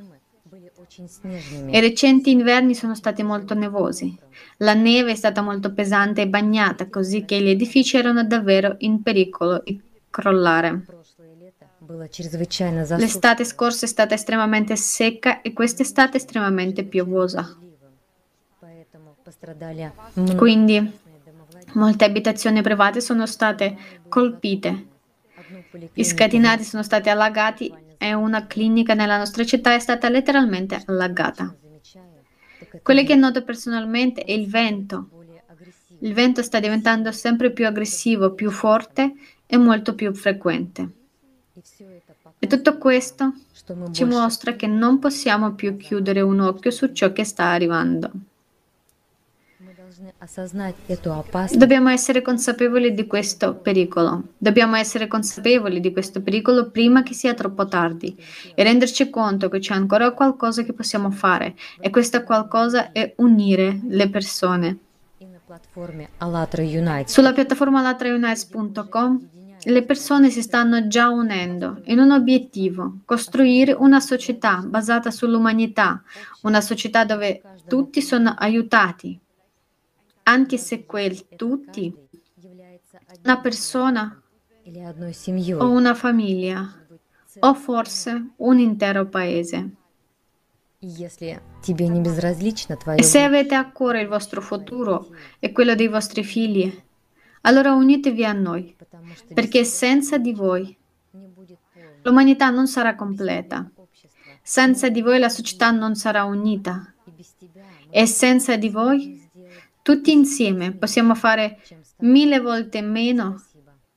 I 1.66 1.80
recenti 1.80 2.30
inverni 2.30 2.74
sono 2.74 2.94
stati 2.94 3.22
molto 3.22 3.54
nevosi. 3.54 4.16
La 4.58 4.74
neve 4.74 5.12
è 5.12 5.14
stata 5.14 5.42
molto 5.42 5.72
pesante 5.72 6.22
e 6.22 6.28
bagnata, 6.28 6.88
così 6.88 7.24
che 7.24 7.40
gli 7.40 7.48
edifici 7.48 7.96
erano 7.96 8.24
davvero 8.24 8.76
in 8.78 9.02
pericolo 9.02 9.60
di 9.64 9.80
crollare. 10.08 10.84
L'estate 12.96 13.44
scorsa 13.44 13.84
è 13.84 13.88
stata 13.88 14.14
estremamente 14.14 14.76
secca 14.76 15.42
e 15.42 15.52
quest'estate 15.52 16.16
estremamente 16.16 16.84
piovosa. 16.84 17.58
Quindi 20.36 20.92
Molte 21.74 22.04
abitazioni 22.04 22.62
private 22.62 23.00
sono 23.00 23.26
state 23.26 23.76
colpite, 24.08 24.92
i 25.94 26.04
scatinati 26.04 26.62
sono 26.64 26.82
stati 26.82 27.08
allagati 27.08 27.72
e 27.98 28.14
una 28.14 28.46
clinica 28.46 28.94
nella 28.94 29.18
nostra 29.18 29.44
città 29.44 29.74
è 29.74 29.78
stata 29.78 30.08
letteralmente 30.08 30.82
allagata. 30.86 31.54
Quello 32.82 33.02
che 33.04 33.14
noto 33.14 33.42
personalmente 33.42 34.22
è 34.22 34.32
il 34.32 34.48
vento. 34.48 35.08
Il 36.00 36.12
vento 36.12 36.42
sta 36.42 36.60
diventando 36.60 37.10
sempre 37.12 37.50
più 37.50 37.66
aggressivo, 37.66 38.32
più 38.32 38.50
forte 38.50 39.14
e 39.46 39.56
molto 39.56 39.94
più 39.94 40.12
frequente. 40.14 40.90
E 42.38 42.46
tutto 42.46 42.78
questo 42.78 43.32
ci 43.92 44.04
mostra 44.04 44.54
che 44.54 44.66
non 44.66 44.98
possiamo 44.98 45.54
più 45.54 45.76
chiudere 45.76 46.20
un 46.20 46.40
occhio 46.40 46.70
su 46.70 46.92
ciò 46.92 47.12
che 47.12 47.24
sta 47.24 47.44
arrivando. 47.44 48.10
Dobbiamo 51.56 51.88
essere 51.88 52.22
consapevoli 52.22 52.92
di 52.94 53.06
questo 53.06 53.54
pericolo. 53.54 54.22
Dobbiamo 54.36 54.76
essere 54.76 55.06
consapevoli 55.06 55.80
di 55.80 55.92
questo 55.92 56.20
pericolo 56.20 56.70
prima 56.70 57.02
che 57.02 57.14
sia 57.14 57.34
troppo 57.34 57.66
tardi 57.66 58.16
e 58.54 58.62
renderci 58.62 59.08
conto 59.10 59.48
che 59.48 59.60
c'è 59.60 59.74
ancora 59.74 60.12
qualcosa 60.12 60.62
che 60.62 60.72
possiamo 60.72 61.10
fare 61.10 61.54
e 61.80 61.90
questo 61.90 62.22
qualcosa 62.22 62.92
è 62.92 63.14
unire 63.16 63.80
le 63.88 64.10
persone. 64.10 64.78
Sulla 67.10 67.32
piattaforma 67.32 67.78
alatraunites.com 67.80 69.28
le 69.66 69.82
persone 69.84 70.28
si 70.28 70.42
stanno 70.42 70.88
già 70.88 71.08
unendo 71.08 71.80
in 71.84 71.98
un 71.98 72.10
obiettivo, 72.10 72.98
costruire 73.04 73.72
una 73.72 74.00
società 74.00 74.58
basata 74.58 75.10
sull'umanità, 75.10 76.02
una 76.42 76.60
società 76.60 77.04
dove 77.04 77.40
tutti 77.66 78.02
sono 78.02 78.34
aiutati, 78.36 79.18
anche 80.24 80.58
se 80.58 80.84
quel 80.84 81.28
tutti, 81.36 81.94
una 83.22 83.40
persona 83.40 84.22
o 85.58 85.70
una 85.70 85.94
famiglia 85.94 86.86
o 87.40 87.54
forse 87.54 88.30
un 88.36 88.58
intero 88.58 89.08
paese. 89.08 89.70
E 92.96 93.02
se 93.02 93.22
avete 93.22 93.54
a 93.54 93.70
cuore 93.70 94.00
il 94.02 94.08
vostro 94.08 94.40
futuro 94.40 95.08
e 95.38 95.50
quello 95.52 95.74
dei 95.74 95.88
vostri 95.88 96.22
figli, 96.22 96.82
allora 97.42 97.72
unitevi 97.72 98.24
a 98.24 98.32
noi, 98.32 98.76
perché 99.32 99.64
senza 99.64 100.18
di 100.18 100.32
voi 100.32 100.76
l'umanità 102.02 102.50
non 102.50 102.66
sarà 102.66 102.94
completa, 102.94 103.70
senza 104.42 104.88
di 104.90 105.00
voi 105.00 105.18
la 105.18 105.30
società 105.30 105.70
non 105.70 105.94
sarà 105.94 106.24
unita 106.24 106.94
e 107.90 108.06
senza 108.06 108.56
di 108.56 108.68
voi 108.68 109.23
tutti 109.84 110.10
insieme 110.10 110.72
possiamo 110.72 111.14
fare 111.14 111.60
mille 111.98 112.40
volte 112.40 112.80
meno 112.80 113.44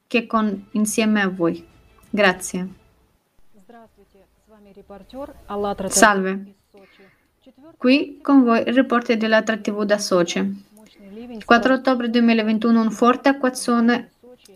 che 0.06 0.27
con, 0.27 0.67
insieme 0.72 1.22
a 1.22 1.29
voi. 1.29 1.65
Grazie. 2.10 2.67
Salve. 5.88 6.56
Qui 7.77 8.20
con 8.22 8.44
voi 8.44 8.60
il 8.67 8.74
reporter 8.74 9.15
della 9.15 9.41
TV 9.41 9.84
da 9.86 9.98
Soce. 9.98 10.39
Il 11.29 11.46
4 11.46 11.74
ottobre 11.75 12.10
2021 12.10 12.82
un 12.82 12.91
forte 12.91 13.29
acquazzone 13.29 14.12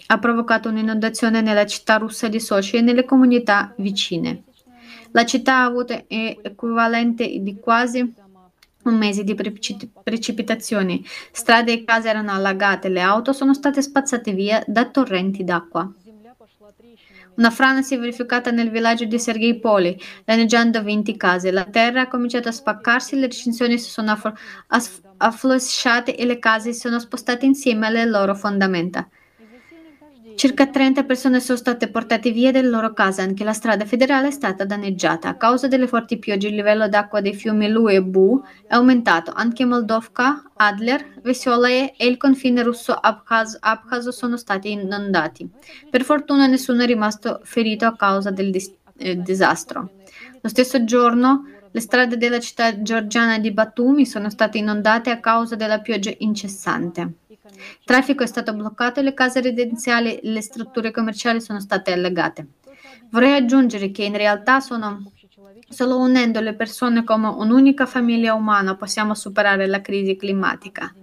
ha 0.07 0.19
provocato 0.19 0.67
un'inondazione 0.67 1.39
nella 1.39 1.65
città 1.65 1.95
russa 1.95 2.27
di 2.27 2.41
Sochi 2.41 2.75
e 2.75 2.81
nelle 2.81 3.05
comunità 3.05 3.73
vicine. 3.77 4.43
La 5.11 5.23
città 5.25 5.59
ha 5.59 5.63
avuto 5.63 6.03
equivalente 6.07 7.39
di 7.39 7.57
quasi 7.57 8.13
un 8.83 8.97
mese 8.97 9.23
di 9.23 9.35
preci- 9.35 9.89
precipitazioni. 10.03 11.05
Strade 11.31 11.71
e 11.73 11.83
case 11.83 12.09
erano 12.09 12.31
allagate, 12.31 12.89
le 12.89 13.01
auto 13.01 13.33
sono 13.33 13.53
state 13.53 13.81
spazzate 13.81 14.33
via 14.33 14.63
da 14.65 14.85
torrenti 14.89 15.43
d'acqua. 15.43 15.91
Una 17.35 17.49
frana 17.49 17.81
si 17.81 17.95
è 17.95 17.99
verificata 17.99 18.51
nel 18.51 18.69
villaggio 18.69 19.05
di 19.05 19.17
Sergei 19.17 19.59
danneggiando 20.25 20.83
20 20.83 21.15
case. 21.15 21.51
La 21.51 21.63
terra 21.63 22.01
ha 22.01 22.07
cominciato 22.07 22.49
a 22.49 22.51
spaccarsi, 22.51 23.15
le 23.15 23.27
recinzioni 23.27 23.79
si 23.79 23.89
sono 23.89 24.11
aff- 24.11 24.33
aff- 24.67 25.01
afflosciate 25.17 26.15
e 26.15 26.25
le 26.25 26.39
case 26.39 26.73
si 26.73 26.79
sono 26.79 26.99
spostate 26.99 27.45
insieme 27.45 27.87
alle 27.87 28.05
loro 28.05 28.35
fondamenta. 28.35 29.07
Circa 30.35 30.67
30 30.67 31.03
persone 31.03 31.39
sono 31.39 31.57
state 31.57 31.89
portate 31.89 32.31
via 32.31 32.51
dalle 32.51 32.69
loro 32.69 32.93
case, 32.93 33.21
anche 33.21 33.43
la 33.43 33.53
strada 33.53 33.85
federale 33.85 34.29
è 34.29 34.31
stata 34.31 34.65
danneggiata. 34.65 35.29
A 35.29 35.35
causa 35.35 35.67
delle 35.67 35.87
forti 35.87 36.17
piogge 36.17 36.47
il 36.47 36.55
livello 36.55 36.87
d'acqua 36.87 37.21
dei 37.21 37.33
fiumi 37.33 37.69
Lu 37.69 37.87
e 37.89 38.01
Bu 38.01 38.41
è 38.67 38.73
aumentato. 38.73 39.31
Anche 39.33 39.65
Moldovka, 39.65 40.51
Adler, 40.55 41.19
Veselaya 41.21 41.91
e 41.95 42.07
il 42.07 42.17
confine 42.17 42.63
russo-abkhazo 42.63 44.11
sono 44.11 44.37
stati 44.37 44.71
inondati. 44.71 45.49
Per 45.89 46.03
fortuna 46.03 46.47
nessuno 46.47 46.83
è 46.83 46.85
rimasto 46.85 47.41
ferito 47.43 47.85
a 47.85 47.95
causa 47.95 48.31
del 48.31 48.51
dis- 48.51 48.73
eh, 48.97 49.21
disastro. 49.21 49.91
Lo 50.41 50.49
stesso 50.49 50.83
giorno 50.83 51.45
le 51.73 51.79
strade 51.79 52.17
della 52.17 52.39
città 52.39 52.81
georgiana 52.81 53.39
di 53.39 53.51
Batumi 53.51 54.05
sono 54.05 54.29
state 54.29 54.57
inondate 54.57 55.09
a 55.09 55.21
causa 55.21 55.55
della 55.55 55.79
pioggia 55.79 56.11
incessante. 56.17 57.13
Il 57.40 57.84
traffico 57.84 58.22
è 58.22 58.26
stato 58.26 58.52
bloccato 58.54 59.00
e 59.00 59.02
le 59.02 59.14
case 59.14 59.40
residenziali 59.40 60.16
e 60.16 60.20
le 60.22 60.40
strutture 60.40 60.90
commerciali 60.90 61.40
sono 61.40 61.60
state 61.60 61.92
allagate. 61.92 62.46
Vorrei 63.10 63.34
aggiungere 63.34 63.90
che 63.90 64.04
in 64.04 64.16
realtà 64.16 64.60
sono 64.60 65.12
solo 65.68 65.98
unendo 65.98 66.40
le 66.40 66.54
persone 66.54 67.04
come 67.04 67.28
un'unica 67.28 67.86
famiglia 67.86 68.34
umana 68.34 68.76
possiamo 68.76 69.14
superare 69.14 69.66
la 69.66 69.80
crisi 69.80 70.16
climatica. 70.16 70.94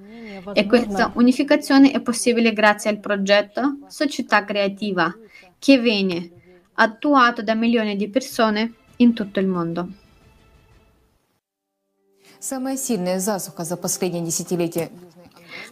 E 0.54 0.66
questa 0.66 1.12
unificazione 1.16 1.92
è 1.92 2.02
possibile 2.02 2.54
grazie 2.54 2.90
al 2.90 3.00
progetto 3.00 3.78
Società 3.88 4.44
Creativa, 4.44 5.16
che 5.58 5.80
viene 5.80 6.32
attuato 6.74 7.42
da 7.42 7.56
milioni 7.56 7.96
di 7.96 8.10
persone 8.10 8.74
in 8.98 9.14
tutto 9.14 9.40
il 9.40 9.48
mondo. 9.48 9.88
Самая 12.40 12.76
сильная 12.76 13.20
засуха 13.20 13.64
за 13.64 13.78
последние 13.78 14.22
десятилетия 14.22 14.90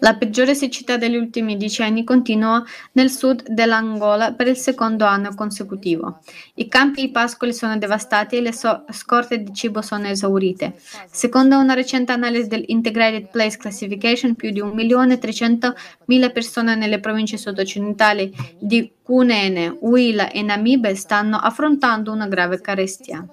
la 0.01 0.15
peggiore 0.15 0.55
siccità 0.55 0.97
degli 0.97 1.17
ultimi 1.17 1.57
decenni 1.57 2.05
continua 2.05 2.63
nel 2.93 3.11
sud 3.11 3.49
dell'Angola 3.49 4.33
per 4.33 4.49
il 4.49 4.57
secondo 4.57 5.05
anno 5.05 5.35
consecutivo. 5.35 6.21
I 6.55 6.69
campi 6.69 7.03
di 7.03 7.11
pascoli 7.11 7.53
sono 7.53 7.79
devastati 7.79 8.37
e 8.37 8.41
le 8.41 8.53
so- 8.53 8.85
scorte 8.91 9.43
di 9.43 9.55
cibo 9.55 9.83
sono 9.83 10.07
esaurite. 10.07 10.75
Secondo 11.11 11.59
una 11.59 11.75
recente 11.75 12.13
analisi 12.13 12.49
dell'Integrated 12.49 13.29
Place 13.31 13.57
Classification, 13.57 14.35
più 14.35 14.51
di 14.51 14.61
1.300.000 14.61 16.33
persone 16.33 16.75
nelle 16.75 17.01
province 17.01 17.37
sud-occidentali 17.37 18.35
di 18.59 18.93
Cunene, 19.03 19.77
Huila 19.81 20.31
e 20.31 20.43
Namibe 20.43 20.95
stanno 20.95 21.37
affrontando 21.37 22.13
una 22.13 22.27
grave 22.27 22.61
carestia. 22.61 23.25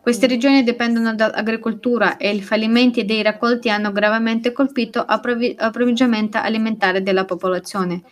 Queste 0.00 0.26
regioni 0.26 0.62
dipendono 0.62 1.14
dall'agricoltura 1.14 2.16
e 2.16 2.34
i 2.34 2.42
fallimenti 2.42 3.04
dei 3.04 3.22
raccolti 3.22 3.70
hanno 3.70 3.92
gravemente 3.92 4.52
colpito 4.52 5.04
l'approvvigionamento 5.06 6.38
alimentare 6.38 7.02
della 7.02 7.24
popolazione. 7.24 8.02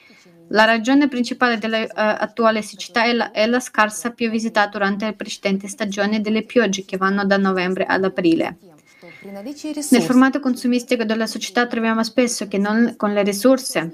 La 0.50 0.64
ragione 0.64 1.08
principale 1.08 1.58
dell'attuale 1.58 2.60
uh, 2.60 2.62
siccità 2.62 3.04
è 3.04 3.12
la, 3.12 3.30
è 3.32 3.46
la, 3.46 3.60
scarsa 3.60 4.12
piovosità 4.12 4.66
durante 4.66 5.04
le 5.04 5.12
precedenti 5.12 5.68
stagioni 5.68 6.22
delle 6.22 6.42
piogge 6.42 6.86
che 6.86 6.96
vanno 6.96 7.26
da 7.26 7.36
novembre 7.36 7.84
ad 7.84 8.04
aprile. 8.04 8.56
Nel 9.20 10.02
formato 10.02 10.40
consumistico 10.40 11.04
della 11.04 11.26
società 11.26 11.66
troviamo 11.66 12.02
spesso 12.02 12.48
che 12.48 12.56
non, 12.56 12.94
con 12.96 13.12
le 13.12 13.22
risorse 13.22 13.92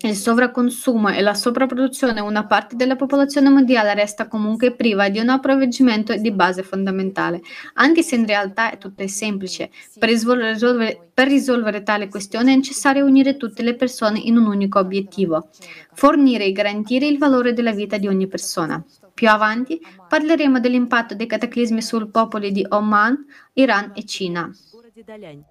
il 0.00 0.16
sovracconsumo 0.16 1.08
e 1.08 1.22
la 1.22 1.34
sovrapproduzione, 1.34 2.20
una 2.20 2.46
parte 2.46 2.76
della 2.76 2.96
popolazione 2.96 3.48
mondiale 3.48 3.94
resta 3.94 4.28
comunque 4.28 4.74
priva 4.74 5.08
di 5.08 5.18
un 5.18 5.30
approvvigionamento 5.30 6.14
di 6.16 6.30
base 6.30 6.62
fondamentale, 6.62 7.40
anche 7.74 8.02
se 8.02 8.16
in 8.16 8.26
realtà 8.26 8.70
è 8.70 8.78
tutto 8.78 9.06
semplice. 9.06 9.70
Per 9.98 10.08
risolvere, 10.08 11.10
per 11.12 11.28
risolvere 11.28 11.82
tale 11.82 12.08
questione 12.08 12.52
è 12.52 12.56
necessario 12.56 13.06
unire 13.06 13.36
tutte 13.36 13.62
le 13.62 13.74
persone 13.76 14.18
in 14.18 14.36
un 14.36 14.46
unico 14.46 14.78
obiettivo, 14.78 15.48
fornire 15.92 16.44
e 16.44 16.52
garantire 16.52 17.06
il 17.06 17.18
valore 17.18 17.52
della 17.52 17.72
vita 17.72 17.96
di 17.96 18.06
ogni 18.06 18.26
persona. 18.26 18.84
Più 19.14 19.28
avanti 19.28 19.80
parleremo 20.08 20.60
dell'impatto 20.60 21.14
dei 21.14 21.26
cataclismi 21.26 21.80
sul 21.80 22.10
popolo 22.10 22.48
di 22.50 22.66
Oman, 22.68 23.24
Iran 23.54 23.92
e 23.94 24.04
Cina. 24.04 24.50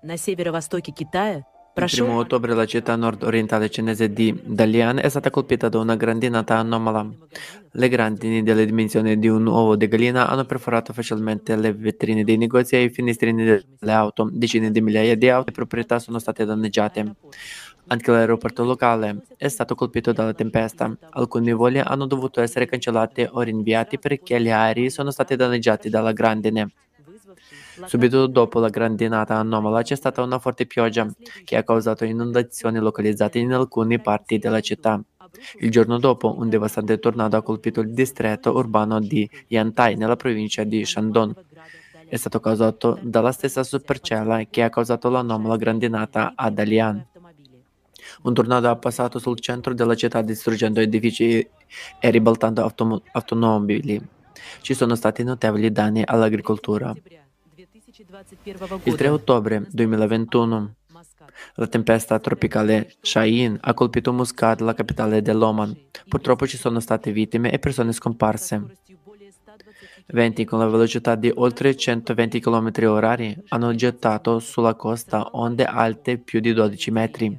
На 0.04 0.18
северо-востоке 0.18 0.92
Китая 0.92 1.44
il 1.87 2.01
1 2.03 2.17
ottobre 2.17 2.55
la 2.55 2.67
città 2.67 2.97
nord-orientale 2.97 3.71
cinese 3.71 4.13
di 4.13 4.37
Dalian 4.45 4.99
è 4.99 5.09
stata 5.09 5.31
colpita 5.31 5.69
da 5.69 5.79
una 5.79 5.95
grandinata 5.95 6.57
anomala. 6.57 7.09
Le 7.73 7.89
grandini 7.89 8.43
delle 8.43 8.67
dimensioni 8.67 9.19
di 9.19 9.29
un 9.29 9.47
uovo 9.47 9.77
di 9.77 9.87
gallina 9.87 10.29
hanno 10.29 10.45
perforato 10.45 10.93
facilmente 10.93 11.55
le 11.57 11.73
vetrine 11.73 12.25
dei 12.25 12.37
negozi 12.37 12.75
e 12.75 12.85
i 12.85 12.91
finestrini 12.91 13.45
delle 13.45 13.93
auto. 13.93 14.29
Decine 14.33 14.71
di 14.71 14.81
migliaia 14.81 15.15
di 15.17 15.29
auto 15.29 15.51
e 15.51 15.53
proprietà 15.53 15.99
sono 15.99 16.19
state 16.19 16.45
danneggiate. 16.45 17.15
Anche 17.87 18.11
l'aeroporto 18.11 18.65
locale 18.65 19.23
è 19.37 19.49
stato 19.49 19.75
colpito 19.75 20.13
dalla 20.13 20.35
tempesta. 20.35 20.95
Alcuni 21.11 21.53
voli 21.53 21.79
hanno 21.79 22.07
dovuto 22.07 22.41
essere 22.41 22.67
cancellati 22.67 23.27
o 23.31 23.41
rinviati 23.41 23.99
perché 23.99 24.41
gli 24.41 24.51
aerei 24.51 24.91
sono 24.91 25.11
stati 25.11 25.37
danneggiati 25.37 25.89
dalla 25.89 26.13
grandine. 26.13 26.73
Subito 27.87 28.27
dopo 28.27 28.59
la 28.61 28.69
grandinata 28.69 29.37
anomala 29.37 29.83
c'è 29.83 29.95
stata 29.95 30.23
una 30.23 30.39
forte 30.39 30.67
pioggia 30.67 31.07
che 31.45 31.57
ha 31.57 31.63
causato 31.63 32.05
inondazioni 32.05 32.79
localizzate 32.79 33.39
in 33.39 33.53
alcune 33.53 33.99
parti 33.99 34.39
della 34.39 34.61
città. 34.61 35.01
Il 35.61 35.71
giorno 35.71 35.99
dopo 35.99 36.35
un 36.39 36.49
devastante 36.49 36.99
tornado 36.99 37.37
ha 37.37 37.43
colpito 37.43 37.81
il 37.81 37.93
distretto 37.93 38.57
urbano 38.57 38.99
di 38.99 39.29
Yantai 39.49 39.97
nella 39.97 40.17
provincia 40.17 40.65
di 40.65 40.85
Shandong. 40.85 41.35
È 42.09 42.17
stato 42.17 42.41
causato 42.41 42.99
dalla 43.03 43.33
stessa 43.33 43.63
supercella 43.63 44.45
che 44.49 44.63
ha 44.63 44.71
causato 44.71 45.11
l'anomala 45.11 45.57
grandinata 45.57 46.33
a 46.35 46.51
Dalian. 46.51 47.07
Un 48.23 48.35
tornado 48.35 48.71
ha 48.71 48.77
passato 48.77 49.19
sul 49.19 49.39
centro 49.39 49.75
della 49.75 49.95
città 49.95 50.23
distruggendo 50.23 50.81
edifici 50.81 51.47
e 52.01 52.11
ribaltando 52.11 52.63
autom- 52.63 53.03
automobili. 53.13 54.01
Ci 54.63 54.75
sono 54.75 54.95
stati 54.95 55.23
notevoli 55.23 55.71
danni 55.71 56.03
all'agricoltura. 56.05 56.95
Il 58.85 58.95
3 58.95 59.09
ottobre 59.09 59.67
2021 59.73 60.75
la 61.55 61.67
tempesta 61.67 62.21
tropicale 62.21 62.95
Shahin 63.01 63.59
ha 63.61 63.75
colpito 63.75 64.13
Muscat, 64.13 64.61
la 64.61 64.73
capitale 64.73 65.21
dell'Oman. 65.21 65.77
Purtroppo 66.07 66.47
ci 66.47 66.57
sono 66.57 66.79
state 66.79 67.11
vittime 67.11 67.51
e 67.51 67.59
persone 67.59 67.91
scomparse. 67.91 68.77
Venti 70.07 70.45
con 70.45 70.61
la 70.61 70.69
velocità 70.69 71.17
di 71.17 71.33
oltre 71.35 71.77
120 71.77 72.39
km 72.39 72.71
orari 72.85 73.37
hanno 73.49 73.75
gettato 73.75 74.39
sulla 74.39 74.75
costa 74.75 75.31
onde 75.33 75.65
alte 75.65 76.19
più 76.19 76.39
di 76.39 76.53
12 76.53 76.91
metri, 76.93 77.37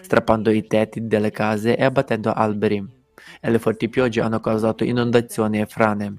strappando 0.00 0.50
i 0.50 0.66
tetti 0.66 1.06
delle 1.06 1.30
case 1.30 1.76
e 1.76 1.84
abbattendo 1.84 2.32
alberi 2.32 3.01
e 3.44 3.50
le 3.50 3.58
forti 3.58 3.88
piogge 3.88 4.20
hanno 4.20 4.38
causato 4.38 4.84
inondazioni 4.84 5.60
e 5.60 5.66
frane. 5.66 6.14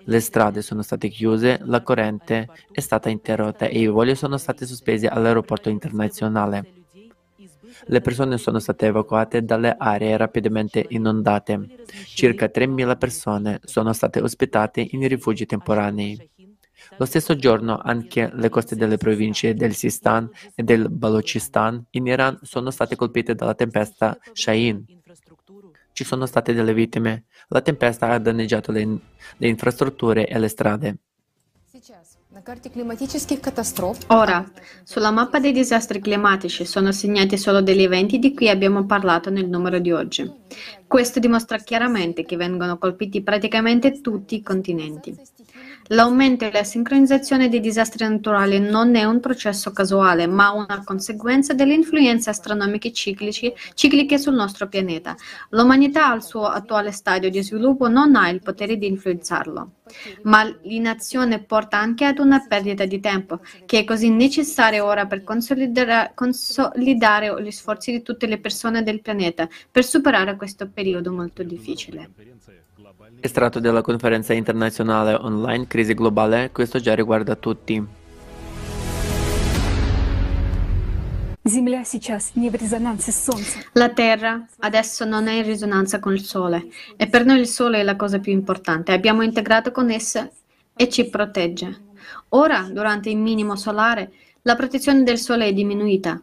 Le 0.00 0.20
strade 0.20 0.60
sono 0.60 0.82
state 0.82 1.08
chiuse, 1.08 1.58
la 1.62 1.82
corrente 1.82 2.48
è 2.70 2.80
stata 2.80 3.08
interrotta 3.08 3.64
e 3.64 3.78
i 3.78 3.86
voli 3.86 4.14
sono 4.14 4.36
stati 4.36 4.66
sospesi 4.66 5.06
all'aeroporto 5.06 5.70
internazionale. 5.70 6.72
Le 7.86 8.00
persone 8.02 8.36
sono 8.36 8.58
state 8.58 8.86
evacuate 8.86 9.42
dalle 9.42 9.74
aree 9.78 10.18
rapidamente 10.18 10.84
inondate. 10.90 11.84
Circa 12.08 12.50
3.000 12.54 12.98
persone 12.98 13.60
sono 13.64 13.94
state 13.94 14.20
ospitate 14.20 14.86
in 14.90 15.08
rifugi 15.08 15.46
temporanei. 15.46 16.30
Lo 16.98 17.06
stesso 17.06 17.36
giorno 17.36 17.80
anche 17.82 18.30
le 18.34 18.50
coste 18.50 18.76
delle 18.76 18.98
province 18.98 19.54
del 19.54 19.74
Sistan 19.74 20.28
e 20.54 20.62
del 20.62 20.90
Balochistan 20.90 21.86
in 21.90 22.06
Iran 22.06 22.38
sono 22.42 22.70
state 22.70 22.96
colpite 22.96 23.34
dalla 23.34 23.54
tempesta 23.54 24.18
Shahin. 24.32 24.95
Ci 25.96 26.04
sono 26.04 26.26
state 26.26 26.52
delle 26.52 26.74
vittime. 26.74 27.24
La 27.48 27.62
tempesta 27.62 28.10
ha 28.10 28.18
danneggiato 28.18 28.70
le, 28.70 28.98
le 29.38 29.48
infrastrutture 29.48 30.28
e 30.28 30.38
le 30.38 30.48
strade. 30.48 30.96
Ora, 34.08 34.44
sulla 34.84 35.10
mappa 35.10 35.40
dei 35.40 35.52
disastri 35.52 36.00
climatici 36.00 36.66
sono 36.66 36.92
segnati 36.92 37.38
solo 37.38 37.62
degli 37.62 37.80
eventi 37.80 38.18
di 38.18 38.34
cui 38.34 38.50
abbiamo 38.50 38.84
parlato 38.84 39.30
nel 39.30 39.48
numero 39.48 39.78
di 39.78 39.90
oggi. 39.90 40.30
Questo 40.86 41.18
dimostra 41.18 41.56
chiaramente 41.56 42.26
che 42.26 42.36
vengono 42.36 42.76
colpiti 42.76 43.22
praticamente 43.22 44.02
tutti 44.02 44.34
i 44.34 44.42
continenti. 44.42 45.16
L'aumento 45.90 46.44
e 46.44 46.50
la 46.50 46.64
sincronizzazione 46.64 47.48
dei 47.48 47.60
disastri 47.60 48.04
naturali 48.08 48.58
non 48.58 48.96
è 48.96 49.04
un 49.04 49.20
processo 49.20 49.70
casuale, 49.70 50.26
ma 50.26 50.50
una 50.50 50.82
conseguenza 50.82 51.54
delle 51.54 51.74
influenze 51.74 52.28
astronomiche 52.28 52.92
ciclici, 52.92 53.52
cicliche 53.74 54.18
sul 54.18 54.34
nostro 54.34 54.66
pianeta. 54.66 55.14
L'umanità 55.50 56.10
al 56.10 56.24
suo 56.24 56.46
attuale 56.46 56.90
stadio 56.90 57.30
di 57.30 57.40
sviluppo 57.40 57.86
non 57.86 58.16
ha 58.16 58.28
il 58.30 58.42
potere 58.42 58.76
di 58.78 58.88
influenzarlo. 58.88 59.70
Ma 60.22 60.42
l'inazione 60.62 61.40
porta 61.40 61.78
anche 61.78 62.04
ad 62.04 62.18
una 62.18 62.44
perdita 62.46 62.84
di 62.84 63.00
tempo, 63.00 63.40
che 63.66 63.80
è 63.80 63.84
così 63.84 64.10
necessaria 64.10 64.84
ora 64.84 65.06
per 65.06 65.22
consolidare, 65.22 66.12
gli 67.42 67.50
sforzi 67.50 67.92
di 67.92 68.02
tutte 68.02 68.26
le 68.26 68.38
persone 68.38 68.82
del 68.82 69.00
pianeta 69.00 69.48
per 69.70 69.84
superare 69.84 70.36
questo 70.36 70.68
periodo 70.68 71.12
molto 71.12 71.42
difficile. 71.42 72.10
Estratto 73.20 73.60
della 73.60 73.82
conferenza 73.82 74.32
internazionale 74.32 75.14
online 75.14 75.66
Crisi 75.66 75.94
globale, 75.94 76.50
questo 76.52 76.80
già 76.80 76.94
riguarda 76.94 77.34
tutti. 77.36 78.04
La 83.74 83.90
Terra 83.90 84.44
adesso 84.58 85.04
non 85.04 85.28
è 85.28 85.34
in 85.34 85.44
risonanza 85.44 86.00
con 86.00 86.12
il 86.12 86.24
Sole 86.24 86.66
e 86.96 87.06
per 87.06 87.24
noi 87.24 87.38
il 87.38 87.46
Sole 87.46 87.78
è 87.78 87.82
la 87.84 87.94
cosa 87.94 88.18
più 88.18 88.32
importante. 88.32 88.92
Abbiamo 88.92 89.22
integrato 89.22 89.70
con 89.70 89.88
essa 89.88 90.28
e 90.74 90.88
ci 90.88 91.08
protegge. 91.08 91.84
Ora, 92.30 92.68
durante 92.68 93.10
il 93.10 93.18
minimo 93.18 93.54
solare, 93.54 94.10
la 94.42 94.56
protezione 94.56 95.04
del 95.04 95.18
Sole 95.18 95.46
è 95.46 95.52
diminuita. 95.52 96.20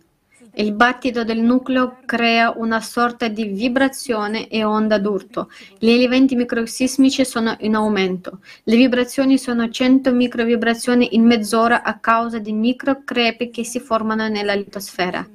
Il 0.55 0.73
battito 0.73 1.23
del 1.23 1.39
nucleo 1.39 1.97
crea 2.05 2.53
una 2.55 2.79
sorta 2.79 3.27
di 3.27 3.45
vibrazione 3.45 4.47
e 4.47 4.63
onda 4.63 4.99
d'urto. 4.99 5.49
Gli 5.79 5.89
eventi 5.89 6.35
microsismici 6.35 7.25
sono 7.25 7.57
in 7.61 7.73
aumento. 7.73 8.39
Le 8.63 8.75
vibrazioni 8.75 9.39
sono 9.39 9.67
100 9.67 10.13
microvibrazioni 10.13 11.15
in 11.15 11.25
mezz'ora 11.25 11.81
a 11.81 11.97
causa 11.97 12.37
di 12.37 12.53
microcrepi 12.53 13.49
che 13.49 13.63
si 13.63 13.79
formano 13.79 14.27
nella 14.27 14.53
litosfera. 14.53 15.27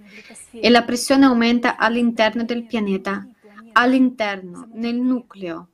E 0.53 0.71
la 0.71 0.83
pressione 0.83 1.25
aumenta 1.25 1.77
all'interno 1.77 2.45
del 2.45 2.65
pianeta, 2.65 3.27
all'interno, 3.73 4.69
nel 4.75 4.95
nucleo. 4.95 5.71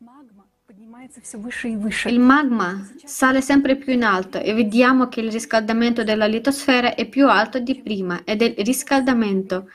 Il 2.06 2.18
magma 2.18 2.90
sale 3.04 3.42
sempre 3.42 3.76
più 3.76 3.92
in 3.92 4.04
alto 4.04 4.40
e 4.40 4.54
vediamo 4.54 5.08
che 5.08 5.20
il 5.20 5.30
riscaldamento 5.30 6.02
della 6.02 6.24
litosfera 6.24 6.94
è 6.94 7.06
più 7.06 7.28
alto 7.28 7.58
di 7.58 7.78
prima 7.82 8.22
ed 8.24 8.40
è 8.40 8.54
il 8.56 8.64
riscaldamento 8.64 9.68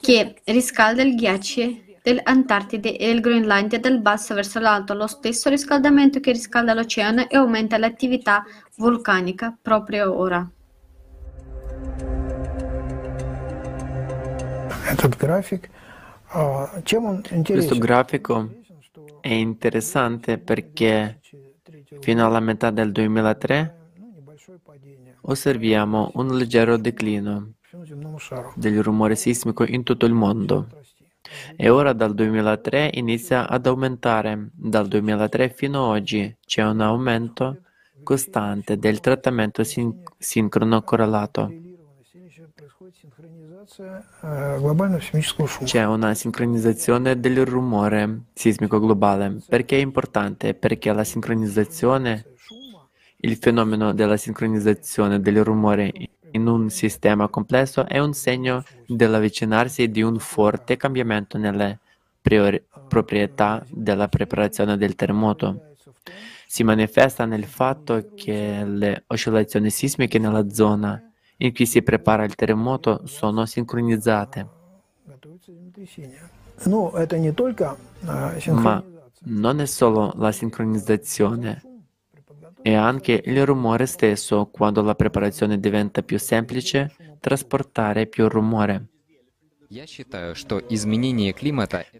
che 0.00 0.36
riscalda 0.44 1.02
il 1.02 1.16
ghiaccio 1.16 1.76
dell'Antartide 2.00 2.96
e 2.96 3.10
il 3.10 3.20
Groenlandia 3.20 3.78
dal 3.78 4.00
basso 4.00 4.32
verso 4.32 4.58
l'alto, 4.58 4.94
lo 4.94 5.06
stesso 5.06 5.50
riscaldamento 5.50 6.18
che 6.18 6.32
riscalda 6.32 6.72
l'oceano 6.72 7.28
e 7.28 7.36
aumenta 7.36 7.76
l'attività 7.76 8.42
vulcanica 8.76 9.54
proprio 9.60 10.16
ora. 10.16 10.48
Questo 17.44 17.78
grafico 17.78 18.61
è 19.22 19.32
interessante 19.32 20.38
perché 20.38 21.20
fino 22.00 22.26
alla 22.26 22.40
metà 22.40 22.72
del 22.72 22.90
2003 22.90 23.76
osserviamo 25.20 26.10
un 26.14 26.36
leggero 26.36 26.76
declino 26.76 27.52
del 28.56 28.82
rumore 28.82 29.14
sismico 29.14 29.62
in 29.64 29.84
tutto 29.84 30.06
il 30.06 30.12
mondo. 30.12 30.66
E 31.54 31.68
ora 31.68 31.92
dal 31.92 32.14
2003 32.14 32.90
inizia 32.94 33.48
ad 33.48 33.64
aumentare. 33.66 34.50
Dal 34.52 34.88
2003 34.88 35.50
fino 35.50 35.84
ad 35.84 35.90
oggi 35.90 36.36
c'è 36.44 36.64
un 36.64 36.80
aumento 36.80 37.60
costante 38.02 38.76
del 38.76 38.98
trattamento 38.98 39.62
sin- 39.62 40.02
sincrono 40.18 40.82
correlato. 40.82 41.61
C'è 45.64 45.84
una 45.84 46.14
sincronizzazione 46.14 47.18
del 47.18 47.44
rumore 47.44 48.26
sismico 48.32 48.78
globale. 48.78 49.38
Perché 49.48 49.76
è 49.76 49.80
importante? 49.80 50.54
Perché 50.54 50.92
la 50.92 51.02
sincronizzazione, 51.02 52.24
il 53.16 53.36
fenomeno 53.38 53.92
della 53.92 54.16
sincronizzazione 54.16 55.20
del 55.20 55.42
rumore 55.42 55.92
in 56.30 56.46
un 56.46 56.70
sistema 56.70 57.26
complesso 57.28 57.86
è 57.88 57.98
un 57.98 58.12
segno 58.12 58.62
dell'avvicinarsi 58.86 59.90
di 59.90 60.02
un 60.02 60.20
forte 60.20 60.76
cambiamento 60.76 61.38
nelle 61.38 61.80
priori- 62.20 62.62
proprietà 62.86 63.64
della 63.68 64.06
preparazione 64.06 64.76
del 64.76 64.94
terremoto 64.94 65.72
si 66.46 66.64
manifesta 66.64 67.24
nel 67.24 67.44
fatto 67.46 68.10
che 68.14 68.62
le 68.64 69.04
oscillazioni 69.06 69.70
sismiche 69.70 70.18
nella 70.18 70.50
zona 70.50 71.11
in 71.42 71.52
cui 71.52 71.66
si 71.66 71.82
prepara 71.82 72.24
il 72.24 72.34
terremoto 72.34 73.02
sono 73.04 73.44
sincronizzate. 73.46 74.48
Ma 78.52 78.84
non 79.24 79.60
è 79.60 79.66
solo 79.66 80.12
la 80.16 80.32
sincronizzazione, 80.32 81.62
è 82.62 82.74
anche 82.74 83.20
il 83.24 83.44
rumore 83.44 83.86
stesso 83.86 84.46
quando 84.46 84.82
la 84.82 84.94
preparazione 84.94 85.58
diventa 85.58 86.02
più 86.02 86.18
semplice, 86.18 86.94
trasportare 87.18 88.06
più 88.06 88.28
rumore. 88.28 88.86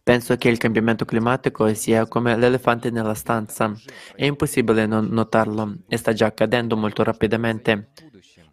Penso 0.03 0.37
che 0.37 0.49
il 0.51 0.59
cambiamento 0.59 1.07
climatico 1.07 1.73
sia 1.73 2.07
come 2.07 2.37
l'elefante 2.37 2.91
nella 2.91 3.15
stanza. 3.15 3.73
È 4.15 4.27
impossibile 4.27 4.85
non 4.85 5.07
notarlo 5.07 5.79
e 5.89 5.97
sta 5.97 6.13
già 6.13 6.27
accadendo 6.27 6.77
molto 6.77 7.03
rapidamente. 7.03 7.93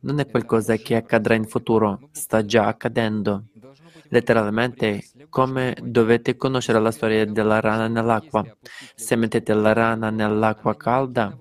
Non 0.02 0.20
è 0.20 0.26
qualcosa 0.26 0.78
che 0.78 0.96
accadrà 0.96 1.36
in 1.36 1.46
futuro, 1.46 2.10
sta 2.14 2.46
già 2.46 2.68
accadendo. 2.68 3.48
Letteralmente, 4.08 5.04
come 5.28 5.76
dovete 5.82 6.38
conoscere 6.38 6.80
la 6.80 6.92
storia 6.92 7.26
della 7.26 7.60
rana 7.60 7.90
nell'acqua. 7.90 8.46
Se 8.96 9.18
mettete 9.18 9.54
la 9.54 9.74
rana 9.74 10.10
nell'acqua 10.10 10.78
calda, 10.78 11.38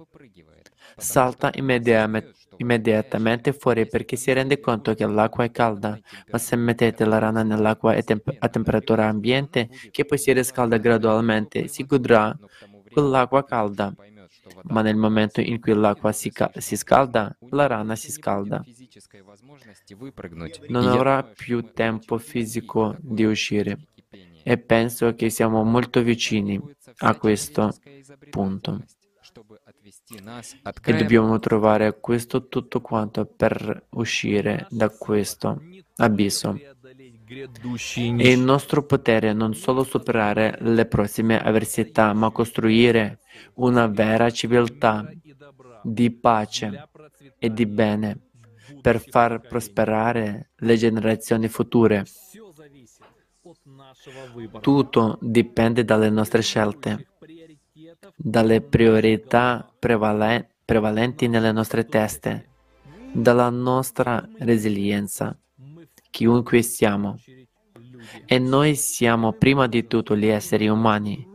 salta 0.96 1.50
immediame- 1.54 2.32
immediatamente 2.58 3.52
fuori 3.52 3.88
perché 3.88 4.16
si 4.16 4.32
rende 4.32 4.60
conto 4.60 4.94
che 4.94 5.06
l'acqua 5.06 5.44
è 5.44 5.50
calda, 5.50 5.98
ma 6.30 6.38
se 6.38 6.56
mettete 6.56 7.04
la 7.04 7.18
rana 7.18 7.42
nell'acqua 7.42 7.94
a, 7.96 8.02
temp- 8.02 8.34
a 8.38 8.48
temperatura 8.48 9.06
ambiente, 9.08 9.68
che 9.90 10.04
poi 10.04 10.18
si 10.18 10.32
riscalda 10.32 10.78
gradualmente, 10.78 11.68
si 11.68 11.84
godrà 11.84 12.36
quell'acqua 12.90 13.44
calda. 13.44 13.94
Ma 14.70 14.82
nel 14.82 14.96
momento 14.96 15.40
in 15.40 15.60
cui 15.60 15.74
l'acqua 15.74 16.12
si, 16.12 16.30
ca- 16.32 16.52
si 16.56 16.76
scalda, 16.76 17.36
la 17.50 17.66
rana 17.66 17.96
si 17.96 18.12
scalda. 18.12 18.64
Non 20.66 20.86
avrà 20.86 21.22
più 21.24 21.72
tempo 21.72 22.18
fisico 22.18 22.96
di 23.00 23.24
uscire. 23.24 23.80
E 24.42 24.58
penso 24.58 25.14
che 25.14 25.30
siamo 25.30 25.62
molto 25.64 26.02
vicini 26.02 26.60
a 26.98 27.16
questo 27.16 27.80
punto. 28.28 28.84
E 30.82 30.92
dobbiamo 30.94 31.38
trovare 31.38 31.98
questo 32.00 32.48
tutto 32.48 32.80
quanto 32.80 33.24
per 33.24 33.86
uscire 33.90 34.66
da 34.70 34.90
questo 34.90 35.62
abisso. 35.96 36.58
È 37.26 38.28
il 38.28 38.40
nostro 38.40 38.84
potere 38.84 39.32
non 39.32 39.54
solo 39.54 39.84
superare 39.84 40.58
le 40.60 40.86
prossime 40.86 41.40
avversità, 41.40 42.12
ma 42.12 42.30
costruire 42.30 43.20
una 43.54 43.86
vera 43.86 44.30
civiltà 44.30 45.10
di 45.82 46.10
pace 46.10 46.88
e 47.38 47.52
di 47.52 47.66
bene 47.66 48.20
per 48.80 49.00
far 49.00 49.40
prosperare 49.40 50.50
le 50.56 50.76
generazioni 50.76 51.48
future. 51.48 52.04
Tutto 54.60 55.18
dipende 55.20 55.84
dalle 55.84 56.10
nostre 56.10 56.42
scelte, 56.42 57.06
dalle 58.20 58.60
priorità 58.60 59.72
prevale- 59.78 60.48
prevalenti 60.64 61.28
nelle 61.28 61.52
nostre 61.52 61.84
teste, 61.86 62.48
dalla 63.12 63.48
nostra 63.48 64.28
resilienza, 64.38 65.38
chiunque 66.10 66.62
siamo. 66.62 67.18
E 68.26 68.38
noi 68.38 68.74
siamo 68.74 69.32
prima 69.32 69.68
di 69.68 69.86
tutto 69.86 70.16
gli 70.16 70.26
esseri 70.26 70.66
umani. 70.68 71.26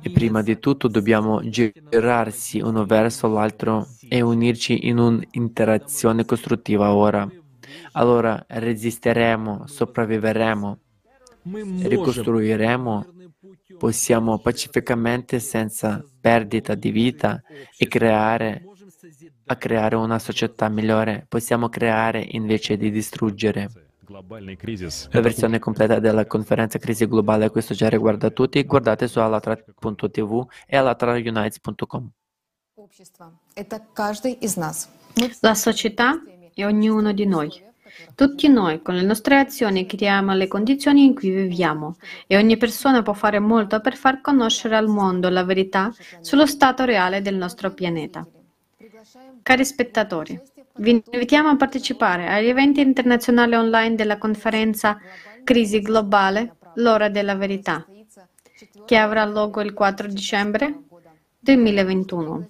E 0.00 0.10
prima 0.10 0.42
di 0.42 0.58
tutto 0.58 0.88
dobbiamo 0.88 1.40
girarsi 1.48 2.60
uno 2.60 2.84
verso 2.84 3.28
l'altro 3.28 3.86
e 4.08 4.20
unirci 4.20 4.88
in 4.88 4.98
un'interazione 4.98 6.24
costruttiva 6.24 6.92
ora. 6.92 7.28
Allora 7.92 8.44
resisteremo, 8.48 9.66
sopravviveremo, 9.66 10.78
ricostruiremo, 11.82 13.06
possiamo 13.78 14.38
pacificamente, 14.38 15.40
senza 15.40 16.04
perdita 16.20 16.74
di 16.74 16.90
vita, 16.90 17.42
creare, 17.88 18.64
a 19.46 19.56
creare 19.56 19.96
una 19.96 20.18
società 20.18 20.68
migliore. 20.68 21.26
Possiamo 21.28 21.68
creare 21.68 22.26
invece 22.30 22.76
di 22.76 22.90
distruggere. 22.90 23.68
La 24.10 25.20
versione 25.20 25.58
completa 25.58 25.98
della 25.98 26.26
conferenza 26.26 26.78
Crisi 26.78 27.06
Globale, 27.06 27.50
questo 27.50 27.74
già 27.74 27.88
riguarda 27.88 28.30
tutti, 28.30 28.62
guardate 28.64 29.06
su 29.06 29.18
alatra.tv 29.18 30.46
e 30.66 30.76
alatraunites.com. 30.76 32.10
La 35.40 35.54
società 35.54 36.22
è 36.54 36.64
ognuno 36.64 37.12
di 37.12 37.26
noi. 37.26 37.66
Tutti 38.14 38.48
noi, 38.48 38.82
con 38.82 38.94
le 38.94 39.02
nostre 39.02 39.38
azioni, 39.38 39.86
creiamo 39.86 40.34
le 40.34 40.48
condizioni 40.48 41.04
in 41.04 41.14
cui 41.14 41.30
viviamo 41.30 41.96
e 42.26 42.36
ogni 42.36 42.56
persona 42.56 43.02
può 43.02 43.12
fare 43.12 43.38
molto 43.38 43.80
per 43.80 43.96
far 43.96 44.20
conoscere 44.20 44.76
al 44.76 44.88
mondo 44.88 45.28
la 45.28 45.44
verità 45.44 45.92
sullo 46.20 46.46
stato 46.46 46.84
reale 46.84 47.22
del 47.22 47.36
nostro 47.36 47.72
pianeta. 47.72 48.26
Cari 49.42 49.64
spettatori, 49.64 50.40
vi 50.76 51.02
invitiamo 51.12 51.48
a 51.48 51.56
partecipare 51.56 52.28
agli 52.28 52.48
eventi 52.48 52.80
internazionali 52.80 53.54
online 53.54 53.94
della 53.94 54.18
conferenza 54.18 54.98
Crisi 55.44 55.80
globale, 55.80 56.56
l'ora 56.74 57.08
della 57.08 57.34
verità, 57.34 57.86
che 58.84 58.96
avrà 58.96 59.24
luogo 59.24 59.60
il 59.62 59.72
4 59.72 60.08
dicembre 60.08 60.82
2021. 61.38 62.46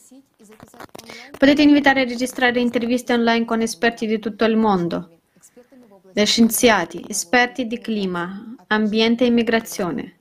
Potete 1.39 1.63
invitare 1.63 2.01
a 2.01 2.05
registrare 2.05 2.61
interviste 2.61 3.13
online 3.13 3.45
con 3.45 3.61
esperti 3.61 4.07
di 4.07 4.19
tutto 4.19 4.45
il 4.45 4.57
mondo, 4.57 5.18
da 6.13 6.25
scienziati, 6.25 7.05
esperti 7.09 7.67
di 7.67 7.79
clima, 7.79 8.55
ambiente 8.69 9.25
e 9.25 9.29
immigrazione, 9.29 10.19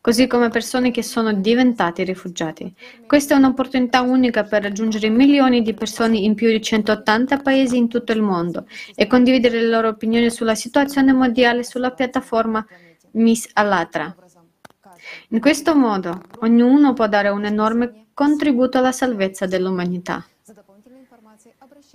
così 0.00 0.26
come 0.26 0.48
persone 0.48 0.90
che 0.90 1.02
sono 1.02 1.32
diventati 1.32 2.04
rifugiati. 2.04 2.74
Questa 3.06 3.34
è 3.34 3.38
un'opportunità 3.38 4.00
unica 4.00 4.44
per 4.44 4.62
raggiungere 4.62 5.08
milioni 5.08 5.62
di 5.62 5.74
persone 5.74 6.18
in 6.18 6.34
più 6.34 6.48
di 6.48 6.60
180 6.60 7.38
paesi 7.38 7.76
in 7.76 7.88
tutto 7.88 8.12
il 8.12 8.22
mondo 8.22 8.66
e 8.94 9.06
condividere 9.06 9.60
le 9.60 9.68
loro 9.68 9.88
opinioni 9.88 10.30
sulla 10.30 10.54
situazione 10.54 11.12
mondiale 11.12 11.64
sulla 11.64 11.92
piattaforma 11.92 12.64
Miss 13.12 13.48
Alatra. 13.52 14.14
In 15.28 15.40
questo 15.40 15.74
modo, 15.74 16.22
ognuno 16.40 16.92
può 16.92 17.08
dare 17.08 17.28
un 17.28 17.44
enorme 17.44 18.06
contributo 18.14 18.78
alla 18.78 18.92
salvezza 18.92 19.46
dell'umanità. 19.46 20.24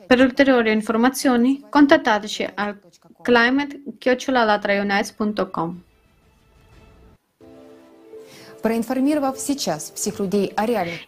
Per 0.05 0.19
ulteriori 0.19 0.71
informazioni 0.71 1.65
contattateci 1.67 2.47
al 2.53 2.79
climate.latvia.com. 3.21 5.81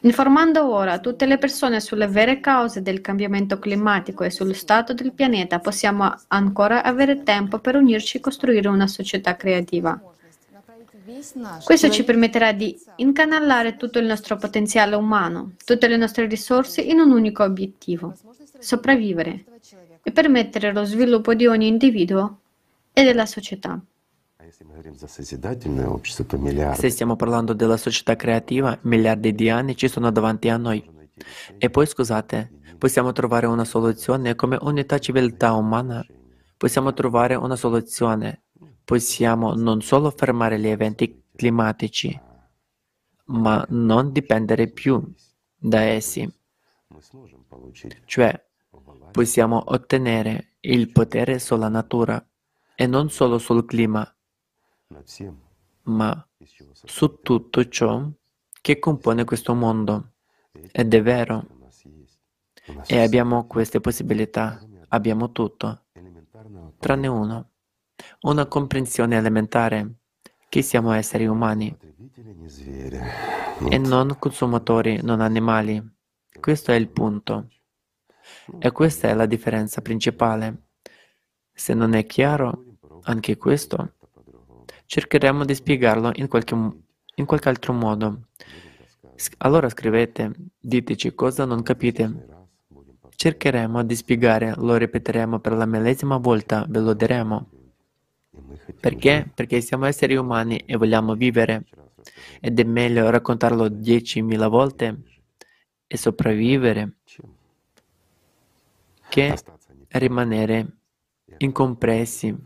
Informando 0.01 0.71
ora 0.71 0.99
tutte 0.99 1.25
le 1.25 1.37
persone 1.37 1.79
sulle 1.79 2.07
vere 2.07 2.39
cause 2.39 2.81
del 2.81 3.01
cambiamento 3.01 3.59
climatico 3.59 4.23
e 4.23 4.31
sullo 4.31 4.53
stato 4.53 4.93
del 4.93 5.13
pianeta, 5.13 5.59
possiamo 5.59 6.13
ancora 6.27 6.83
avere 6.83 7.23
tempo 7.23 7.59
per 7.59 7.75
unirci 7.75 8.17
e 8.17 8.21
costruire 8.21 8.69
una 8.69 8.87
società 8.87 9.35
creativa. 9.35 9.99
Questo 11.63 11.89
ci 11.89 12.03
permetterà 12.03 12.53
di 12.53 12.79
incanalare 12.97 13.75
tutto 13.75 13.99
il 13.99 14.05
nostro 14.05 14.37
potenziale 14.37 14.95
umano, 14.95 15.53
tutte 15.65 15.87
le 15.87 15.97
nostre 15.97 16.27
risorse 16.27 16.81
in 16.81 16.99
un 16.99 17.11
unico 17.11 17.43
obiettivo 17.43 18.15
sopravvivere 18.57 19.45
e 20.01 20.11
permettere 20.11 20.73
lo 20.73 20.83
sviluppo 20.83 21.33
di 21.33 21.45
ogni 21.45 21.67
individuo 21.67 22.39
e 22.91 23.03
della 23.03 23.25
società. 23.25 23.79
Se 26.73 26.89
stiamo 26.89 27.15
parlando 27.15 27.53
della 27.53 27.77
società 27.77 28.15
creativa, 28.15 28.77
miliardi 28.81 29.35
di 29.35 29.49
anni 29.49 29.75
ci 29.75 29.87
sono 29.87 30.11
davanti 30.11 30.49
a 30.49 30.57
noi. 30.57 30.83
E 31.57 31.69
poi, 31.69 31.85
scusate, 31.85 32.51
possiamo 32.77 33.11
trovare 33.11 33.45
una 33.45 33.65
soluzione 33.65 34.35
come 34.35 34.57
unità 34.61 34.97
civiltà 34.97 35.53
umana. 35.53 36.05
Possiamo 36.57 36.93
trovare 36.93 37.35
una 37.35 37.55
soluzione. 37.55 38.43
Possiamo 38.83 39.53
non 39.53 39.81
solo 39.81 40.09
fermare 40.09 40.59
gli 40.59 40.67
eventi 40.67 41.23
climatici, 41.35 42.19
ma 43.25 43.63
non 43.69 44.11
dipendere 44.11 44.67
più 44.67 45.13
da 45.55 45.81
essi. 45.81 46.27
Cioè, 48.05 48.45
possiamo 49.11 49.63
ottenere 49.67 50.55
il 50.61 50.91
potere 50.91 51.39
sulla 51.39 51.69
natura 51.69 52.23
e 52.75 52.85
non 52.85 53.09
solo 53.09 53.37
sul 53.37 53.65
clima, 53.65 54.15
ma 55.83 56.27
su 56.83 57.19
tutto 57.21 57.67
ciò 57.67 58.07
che 58.61 58.79
compone 58.79 59.23
questo 59.23 59.53
mondo. 59.53 60.11
Ed 60.71 60.93
è 60.93 61.01
vero. 61.01 61.45
E 62.85 63.01
abbiamo 63.01 63.47
queste 63.47 63.79
possibilità, 63.79 64.61
abbiamo 64.89 65.31
tutto, 65.31 65.85
tranne 66.77 67.07
uno, 67.07 67.49
una 68.21 68.45
comprensione 68.45 69.17
elementare 69.17 69.95
che 70.49 70.61
siamo 70.61 70.91
esseri 70.91 71.25
umani 71.25 71.75
e 73.69 73.77
non 73.77 74.15
consumatori, 74.19 74.99
non 75.01 75.21
animali. 75.21 75.97
Questo 76.39 76.71
è 76.71 76.75
il 76.75 76.87
punto. 76.87 77.49
E 78.59 78.71
questa 78.71 79.09
è 79.09 79.13
la 79.13 79.25
differenza 79.25 79.81
principale. 79.81 80.67
Se 81.51 81.73
non 81.73 81.93
è 81.93 82.05
chiaro 82.05 82.77
anche 83.03 83.37
questo, 83.37 83.95
cercheremo 84.85 85.43
di 85.43 85.53
spiegarlo 85.53 86.11
in 86.15 86.27
qualche, 86.27 86.55
in 86.55 87.25
qualche 87.25 87.49
altro 87.49 87.73
modo. 87.73 88.27
Allora 89.39 89.67
scrivete, 89.67 90.31
diteci 90.57 91.13
cosa 91.13 91.43
non 91.43 91.61
capite. 91.61 92.27
Cercheremo 93.09 93.83
di 93.83 93.95
spiegare, 93.95 94.53
lo 94.55 94.77
ripeteremo 94.77 95.39
per 95.39 95.53
la 95.53 95.65
millesima 95.65 96.17
volta, 96.17 96.65
ve 96.69 96.79
lo 96.79 96.93
diremo. 96.93 97.49
Perché? 98.79 99.29
Perché 99.35 99.59
siamo 99.59 99.85
esseri 99.85 100.15
umani 100.15 100.57
e 100.57 100.77
vogliamo 100.77 101.15
vivere. 101.15 101.65
Ed 102.39 102.57
è 102.57 102.63
meglio 102.63 103.09
raccontarlo 103.09 103.65
10.000 103.65 104.47
volte 104.47 105.18
e 105.91 105.97
sopravvivere 105.97 106.97
che 109.09 109.35
rimanere 109.87 110.67
incompressi 111.37 112.37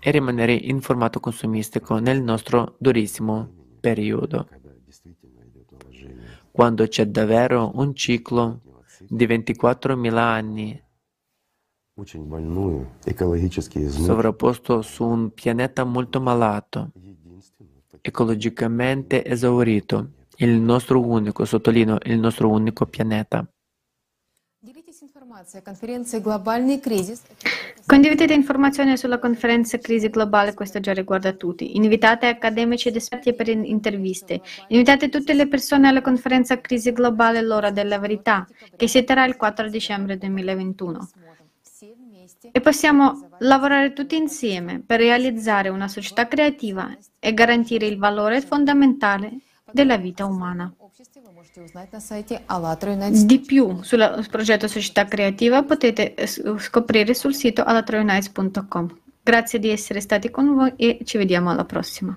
e 0.00 0.10
rimanere 0.10 0.54
in 0.54 0.80
formato 0.80 1.20
consumistico 1.20 2.00
nel 2.00 2.20
nostro 2.20 2.74
durissimo 2.78 3.48
periodo, 3.78 4.48
quando 6.50 6.88
c'è 6.88 7.06
davvero 7.06 7.70
un 7.76 7.94
ciclo 7.94 8.60
di 9.08 9.24
24.000 9.24 10.16
anni 10.16 10.82
sovrapposto 14.02 14.82
su 14.82 15.04
un 15.04 15.32
pianeta 15.32 15.84
molto 15.84 16.20
malato, 16.20 16.90
ecologicamente 18.00 19.24
esaurito, 19.24 20.23
il 20.38 20.50
nostro 20.50 21.00
unico, 21.00 21.44
sottolineo, 21.44 21.98
il 22.04 22.18
nostro 22.18 22.48
unico 22.48 22.86
pianeta. 22.86 23.46
Condividete 27.86 28.32
informazioni 28.32 28.96
sulla 28.96 29.18
conferenza 29.18 29.78
Crisi 29.78 30.08
Globale, 30.08 30.54
questo 30.54 30.80
già 30.80 30.92
riguarda 30.92 31.32
tutti. 31.32 31.76
Invitate 31.76 32.26
accademici 32.26 32.88
ed 32.88 32.96
esperti 32.96 33.32
per 33.34 33.48
interviste. 33.48 34.40
Invitate 34.68 35.08
tutte 35.08 35.34
le 35.34 35.46
persone 35.46 35.88
alla 35.88 36.00
conferenza 36.00 36.60
Crisi 36.60 36.92
Globale 36.92 37.42
L'ora 37.42 37.70
della 37.70 37.98
verità, 37.98 38.46
che 38.76 38.88
si 38.88 39.04
terrà 39.04 39.26
il 39.26 39.36
4 39.36 39.68
dicembre 39.68 40.18
2021. 40.18 41.08
E 42.50 42.60
possiamo 42.60 43.28
lavorare 43.40 43.92
tutti 43.92 44.16
insieme 44.16 44.80
per 44.84 45.00
realizzare 45.00 45.68
una 45.68 45.88
società 45.88 46.26
creativa 46.26 46.96
e 47.18 47.34
garantire 47.34 47.86
il 47.86 47.98
valore 47.98 48.40
fondamentale 48.40 49.38
della 49.72 49.96
vita 49.96 50.24
umana. 50.24 50.72
Di 53.24 53.40
più 53.40 53.82
sul 53.82 54.26
progetto 54.30 54.68
Società 54.68 55.04
Creativa 55.06 55.62
potete 55.62 56.14
eh, 56.14 56.26
scoprire 56.26 57.14
sul 57.14 57.34
sito 57.34 57.62
alatroinites.com. 57.62 58.98
Grazie 59.22 59.58
di 59.58 59.70
essere 59.70 60.00
stati 60.00 60.30
con 60.30 60.54
voi 60.54 60.72
e 60.76 60.98
ci 61.04 61.16
vediamo 61.16 61.50
alla 61.50 61.64
prossima. 61.64 62.16